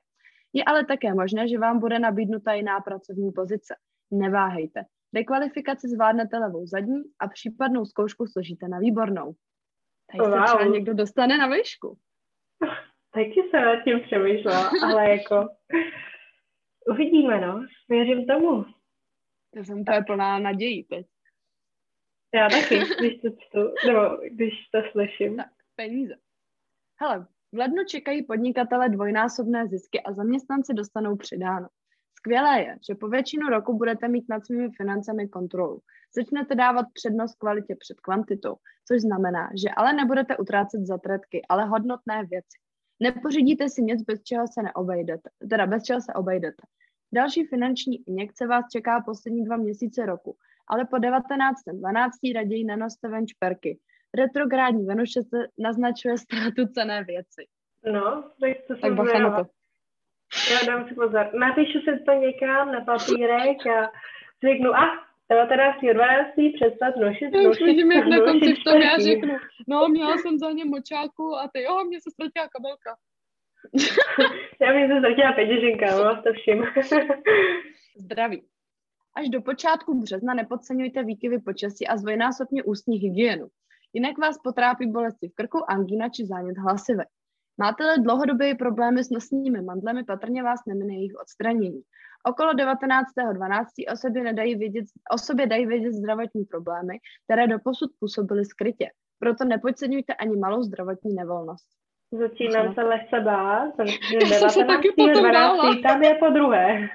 Je 0.54 0.64
ale 0.64 0.86
také 0.86 1.14
možné, 1.14 1.48
že 1.48 1.60
vám 1.60 1.80
bude 1.80 2.00
nabídnuta 2.00 2.54
jiná 2.54 2.80
pracovní 2.80 3.32
pozice. 3.32 3.76
Neváhejte. 4.12 4.84
Dekvalifikaci 5.16 5.88
zvládnete 5.88 6.38
levou 6.38 6.68
zadní 6.68 7.02
a 7.20 7.28
případnou 7.28 7.86
zkoušku 7.86 8.28
složíte 8.28 8.68
na 8.68 8.80
výbornou. 8.80 9.36
Tady 10.12 10.30
wow. 10.30 10.40
se 10.40 10.46
třeba 10.46 10.72
někdo 10.74 10.94
dostane 10.94 11.38
na 11.38 11.48
výšku. 11.48 11.98
Taky 13.16 13.50
se 13.52 13.62
nad 13.62 13.84
tím 13.84 14.02
přemýšlela, 14.02 14.72
ale 14.84 15.10
jako 15.10 15.50
uvidíme, 16.92 17.42
no. 17.42 17.66
Věřím 17.90 18.26
tomu. 18.26 18.66
Já 19.56 19.64
jsem 19.64 19.80
úplně 19.80 20.02
plná 20.02 20.40
nadějí 20.40 20.84
teď. 20.84 21.06
Já 22.36 22.50
taky, 22.50 22.80
když 23.00 23.22
to 23.22 23.30
čtu, 23.30 23.88
nebo 23.88 24.18
když 24.32 24.54
to 24.74 24.80
slyším. 24.92 25.38
Tak, 25.38 25.48
peníze. 25.76 26.16
Hele, 27.02 27.28
v 27.52 27.58
lednu 27.58 27.84
čekají 27.88 28.24
podnikatele 28.24 28.90
dvojnásobné 28.90 29.68
zisky 29.68 30.02
a 30.02 30.14
zaměstnanci 30.14 30.74
dostanou 30.74 31.16
přidáno. 31.16 31.68
Skvělé 32.18 32.62
je, 32.62 32.78
že 32.88 32.96
po 32.96 33.08
většinu 33.08 33.48
roku 33.48 33.78
budete 33.78 34.08
mít 34.08 34.26
nad 34.30 34.46
svými 34.46 34.70
financemi 34.78 35.28
kontrolu. 35.28 35.82
Začnete 36.16 36.56
dávat 36.56 36.86
přednost 36.94 37.36
kvalitě 37.36 37.76
před 37.80 38.00
kvantitou, 38.00 38.56
což 38.88 39.02
znamená, 39.02 39.50
že 39.62 39.70
ale 39.78 39.94
nebudete 39.94 40.38
utrácet 40.38 40.82
za 40.86 40.98
tretky, 40.98 41.42
ale 41.50 41.66
hodnotné 41.66 42.24
věci. 42.26 42.65
Nepořídíte 43.00 43.70
si 43.70 43.82
nic, 43.82 44.02
bez 44.02 44.24
čeho 44.24 44.48
se 44.48 44.62
neobejdete, 44.64 45.30
teda 45.50 45.68
bez 45.68 45.84
čeho 45.84 46.02
se 46.02 46.14
obejdete. 46.14 46.64
Další 47.14 47.44
finanční 47.44 48.08
injekce 48.08 48.48
vás 48.48 48.66
čeká 48.72 49.02
poslední 49.02 49.46
dva 49.46 49.58
měsíce 49.58 50.06
roku, 50.06 50.38
ale 50.68 50.86
po 50.86 50.96
19.12. 50.96 52.34
raději 52.36 52.64
nenoste 52.64 53.08
ven 53.08 53.28
šperky. 53.28 53.80
Retrográdní 54.18 54.86
Venuše 54.86 55.22
se 55.24 55.38
naznačuje 55.60 56.18
ztrátu 56.18 56.68
cené 56.74 57.04
věci. 57.04 57.48
No, 57.94 58.24
tak 58.40 58.52
to 58.68 58.76
tak 58.76 59.20
na 59.20 59.44
to. 59.44 59.50
Já 60.52 60.66
dám 60.68 60.88
si 60.88 60.96
pozor. 60.96 61.30
Napíšu 61.40 61.80
si 61.80 62.04
to 62.06 62.12
někam 62.12 62.72
na 62.72 62.82
papírek 62.82 63.68
a 63.68 63.92
řeknu, 64.44 64.76
a 64.76 65.05
19.12. 65.32 66.54
přestat 66.56 66.96
nošit, 66.96 67.30
Já 67.34 67.50
už 67.50 67.62
vidím, 67.62 67.92
jak 67.92 68.06
na 68.06 68.20
konci 68.20 68.54
v 68.54 68.64
tom 68.64 68.82
já 68.82 68.98
řeknu, 68.98 69.36
no 69.68 69.88
měla 69.88 70.18
jsem 70.18 70.38
za 70.38 70.52
ně 70.52 70.66
močáku 70.66 71.36
a 71.36 71.50
ty, 71.54 71.64
jo, 71.64 71.84
mě 71.88 71.98
se 72.02 72.12
ztratila 72.12 72.48
kabelka. 72.48 72.96
Já 74.62 74.74
mě 74.74 74.88
se 74.88 75.00
ztratila 75.00 75.34
peněženka, 75.34 75.86
no, 75.86 76.22
to 76.22 76.34
všim. 76.34 76.66
Zdraví. 77.98 78.46
Až 79.18 79.30
do 79.30 79.42
počátku 79.42 80.02
března 80.02 80.34
nepodceňujte 80.34 81.04
výkyvy 81.04 81.40
počasí 81.40 81.88
a 81.88 81.98
zvojnásobně 81.98 82.64
ústní 82.64 82.98
hygienu. 82.98 83.48
Jinak 83.94 84.18
vás 84.18 84.38
potrápí 84.44 84.92
bolesti 84.92 85.28
v 85.28 85.36
krku, 85.36 85.72
angina 85.72 86.10
či 86.10 86.26
zánět 86.26 86.58
hlasivek. 86.58 87.08
Máte-li 87.58 88.04
dlouhodobé 88.04 88.56
problémy 88.56 89.04
s 89.04 89.10
nosními 89.10 89.62
mandlemi, 89.62 90.04
patrně 90.04 90.44
vás 90.44 90.60
nemine 90.68 90.94
jejich 90.94 91.14
odstranění. 91.22 91.82
Okolo 92.28 92.54
19.12. 92.54 93.66
o 93.94 93.96
sobě, 93.98 94.24
nedají 94.24 94.56
vědět, 94.56 94.86
o 95.12 95.18
sobě 95.18 95.48
dají 95.48 95.66
vědět 95.66 95.94
zdravotní 95.94 96.46
problémy, 96.46 97.00
které 97.24 97.48
doposud 97.48 97.92
působily 98.00 98.46
skrytě. 98.46 98.90
Proto 99.20 99.46
nepodceňujte 99.46 100.14
ani 100.14 100.38
malou 100.38 100.62
zdravotní 100.62 101.14
nevolnost. 101.16 101.68
Začínám 102.12 102.74
se 102.74 102.82
lehce 102.82 103.20
bát, 103.20 103.76
protože 103.76 104.20
19. 104.20 104.56
12. 105.20 105.82
tam 105.84 106.04
je 106.04 106.16
po 106.16 106.30
druhé. 106.30 106.90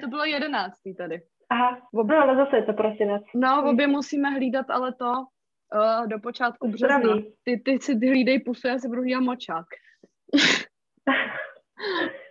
to 0.00 0.08
bylo 0.08 0.24
11. 0.24 0.72
tady. 0.98 1.22
Aha, 1.50 1.88
obě, 1.92 2.16
no 2.16 2.22
ale 2.22 2.36
zase 2.36 2.56
je 2.56 2.62
to 2.62 2.72
prosinec. 2.72 3.22
No, 3.34 3.70
obě 3.70 3.86
musíme 3.86 4.30
hlídat, 4.30 4.70
ale 4.70 4.94
to 4.94 5.10
uh, 5.10 6.06
do 6.08 6.18
počátku 6.18 6.68
března. 6.68 7.16
Ty, 7.44 7.62
ty 7.64 7.78
si 7.78 7.94
hlídej 7.94 8.40
pusu, 8.40 8.68
já 8.68 8.78
si 8.78 8.88
budu 8.88 9.02
hlídat 9.02 9.20
močák. 9.20 9.66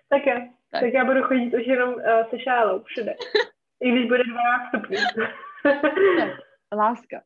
tak 0.09 0.25
jo, 0.25 0.47
tak. 0.79 0.83
tak 0.83 0.93
já 0.93 1.05
budu 1.05 1.23
chodit 1.23 1.53
už 1.53 1.67
jenom 1.67 1.93
uh, 1.93 2.29
se 2.29 2.39
šálou 2.39 2.83
všude. 2.83 3.15
I 3.83 3.91
když 3.91 4.07
bude 4.07 4.23
12 4.23 4.67
stupňů. 4.67 4.97
Láska. 6.77 7.21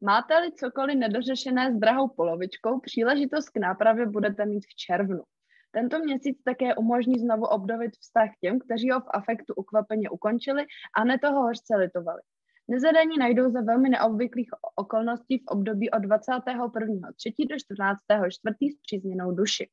Máte-li 0.00 0.52
cokoliv 0.52 0.96
nedořešené 0.96 1.72
s 1.72 1.78
drahou 1.78 2.08
polovičkou, 2.08 2.80
příležitost 2.80 3.50
k 3.50 3.56
nápravě 3.56 4.06
budete 4.06 4.46
mít 4.46 4.64
v 4.64 4.74
červnu. 4.74 5.22
Tento 5.70 5.98
měsíc 5.98 6.42
také 6.42 6.74
umožní 6.74 7.18
znovu 7.18 7.46
obdovit 7.46 7.92
vztah 8.00 8.30
těm, 8.40 8.58
kteří 8.58 8.90
ho 8.90 9.00
v 9.00 9.10
afektu 9.10 9.54
ukvapeně 9.54 10.10
ukončili 10.10 10.64
a 10.96 11.04
ne 11.04 11.18
toho 11.18 11.42
hořce 11.42 11.76
litovali. 11.76 12.20
Nezadaní 12.68 13.18
najdou 13.18 13.50
za 13.50 13.60
velmi 13.60 13.88
neobvyklých 13.88 14.48
okolností 14.76 15.38
v 15.38 15.46
období 15.46 15.90
od 15.90 16.02
21.3. 16.02 17.48
do 17.48 17.56
14.4. 17.56 18.72
s 18.72 18.80
přízněnou 18.82 19.32
duši. 19.32 19.68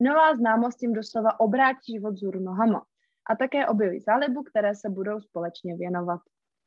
Nová 0.00 0.34
známost 0.34 0.78
tím 0.78 0.92
doslova 0.92 1.40
obrátí 1.40 1.92
život 1.92 2.16
zůru 2.16 2.40
nohama 2.40 2.84
a 3.30 3.36
také 3.36 3.66
objeví 3.66 4.00
zálibu, 4.00 4.42
které 4.42 4.74
se 4.74 4.90
budou 4.90 5.20
společně 5.20 5.76
věnovat. 5.76 6.20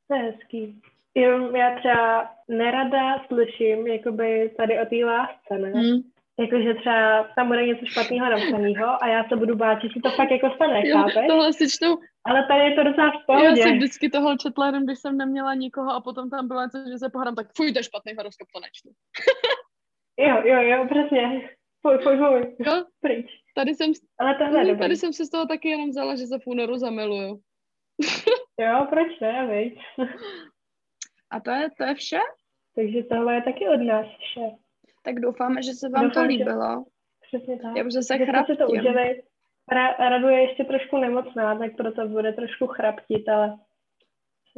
To 0.08 0.16
je 0.16 0.22
hezký. 0.22 0.82
Jenom 1.16 1.56
já 1.56 1.80
třeba 1.80 2.32
nerada 2.48 3.26
slyším 3.28 3.88
jakoby 3.88 4.54
tady 4.58 4.80
o 4.80 4.86
té 4.86 5.06
lásce, 5.06 5.58
ne? 5.58 5.70
Hmm. 5.70 6.02
Jakože 6.40 6.74
třeba 6.74 7.24
tam 7.36 7.48
bude 7.48 7.68
něco 7.68 7.86
špatného 7.86 8.30
napsaného 8.30 9.04
a 9.04 9.08
já 9.08 9.24
se 9.30 9.36
budu 9.36 9.56
bát, 9.56 9.82
že 9.82 9.88
si 9.94 10.00
to 10.00 10.12
fakt 10.12 10.32
jako 10.32 10.50
stane, 10.56 10.88
jo, 10.88 10.98
chápeš? 10.98 11.28
Tohle 11.28 11.54
si 11.54 11.70
čtou. 11.70 11.98
Ale 12.26 12.48
tady 12.48 12.64
je 12.64 12.76
to 12.76 12.84
docela 12.84 13.10
v 13.12 13.26
pohodě. 13.26 13.46
Já 13.46 13.56
jsem 13.56 13.78
vždycky 13.78 14.10
toho 14.10 14.38
četla, 14.38 14.66
jenom 14.66 14.84
když 14.86 15.00
jsem 15.00 15.18
neměla 15.18 15.54
nikoho 15.54 15.92
a 15.92 16.02
potom 16.02 16.30
tam 16.30 16.48
bylo 16.48 16.62
něco, 16.62 16.78
že 16.92 16.98
se 16.98 17.10
pohádám, 17.10 17.36
tak 17.36 17.48
fuj, 17.56 17.74
to 17.74 17.80
je 17.80 17.84
špatný 17.84 18.14
horoskop, 18.18 18.48
to 18.54 18.60
nečtu. 18.60 18.90
jo, 20.28 20.42
jo, 20.46 20.62
jo, 20.62 20.88
přesně. 20.90 21.50
Pojď, 21.82 22.04
pojď, 22.04 22.20
pojď. 22.20 22.48
No, 22.68 22.86
Pryč. 23.02 23.26
tady 23.56 23.74
jsem, 23.76 23.92
Ale 24.20 24.36
tohle 24.38 24.60
je 24.60 24.66
tady, 24.66 24.78
tady 24.80 24.96
jsem 24.96 25.14
si 25.14 25.26
z 25.26 25.30
toho 25.30 25.46
taky 25.46 25.70
jenom 25.70 25.90
vzala, 25.90 26.16
že 26.16 26.26
se 26.28 26.40
v 26.40 26.48
únoru 26.48 26.78
zamiluju. 26.78 27.40
Jo, 28.60 28.88
proč 28.90 29.20
ne, 29.22 29.48
viď? 29.48 29.80
A 31.32 31.40
to 31.40 31.52
je, 31.52 31.70
to 31.78 31.84
je 31.84 31.96
vše? 31.96 32.20
Takže 32.76 33.04
tohle 33.04 33.36
je 33.36 33.42
taky 33.42 33.68
od 33.68 33.78
nás 33.82 34.06
vše. 34.20 34.46
Tak 35.06 35.16
doufáme, 35.20 35.64
že 35.64 35.72
se 35.74 35.90
vám 35.90 36.04
Doufám, 36.04 36.14
to 36.28 36.32
že- 36.32 36.38
líbilo. 36.38 36.86
Přesně 37.28 37.60
tak. 37.60 37.76
Já 37.78 37.84
už 37.86 37.94
zase 37.94 38.14
Že 38.18 38.20
si 38.20 38.26
to 38.26 38.32
chraptím. 38.32 38.66
užili. 38.80 39.22
Ra- 39.72 39.96
Radu 40.10 40.28
je 40.28 40.42
ještě 40.42 40.64
trošku 40.64 40.98
nemocná, 40.98 41.58
tak 41.60 41.76
proto 41.78 42.08
bude 42.08 42.34
trošku 42.34 42.68
chraptit, 42.68 43.30
ale 43.30 43.58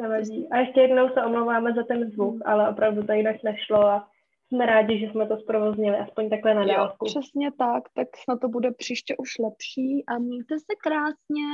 nevadí. 0.02 0.48
A 0.52 0.58
ještě 0.58 0.82
jednou 0.82 1.10
se 1.10 1.24
omlouváme 1.24 1.74
za 1.74 1.84
ten 1.84 2.12
zvuk, 2.12 2.42
ale 2.46 2.70
opravdu 2.70 3.04
to 3.04 3.14
jinak 3.14 3.36
nešlo 3.44 3.86
a 3.88 4.08
jsme 4.48 4.66
rádi, 4.66 5.00
že 5.00 5.06
jsme 5.12 5.28
to 5.28 5.38
zprovoznili, 5.38 5.98
aspoň 5.98 6.30
takhle 6.30 6.54
na 6.54 6.62
Jo, 6.62 6.68
dálku. 6.68 7.06
přesně 7.06 7.52
tak, 7.52 7.84
tak 7.96 8.08
snad 8.24 8.40
to 8.40 8.48
bude 8.48 8.72
příště 8.72 9.16
už 9.18 9.30
lepší 9.40 10.04
a 10.08 10.20
mějte 10.20 10.60
se 10.60 10.76
krásně. 10.84 11.46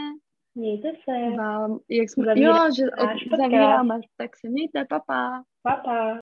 Mějte 0.55 0.91
se. 1.03 1.35
Vám, 1.37 1.79
jak 1.89 2.09
jsme, 2.09 2.25
Zavíráme 2.25 2.67
jo, 2.67 2.73
že 2.75 2.83
od, 3.03 3.37
zavíráme, 3.37 3.99
tak 4.17 4.29
se 4.37 4.49
mějte, 4.49 4.85
papa. 4.89 5.43
Pa, 5.63 5.75
pa. 5.85 6.17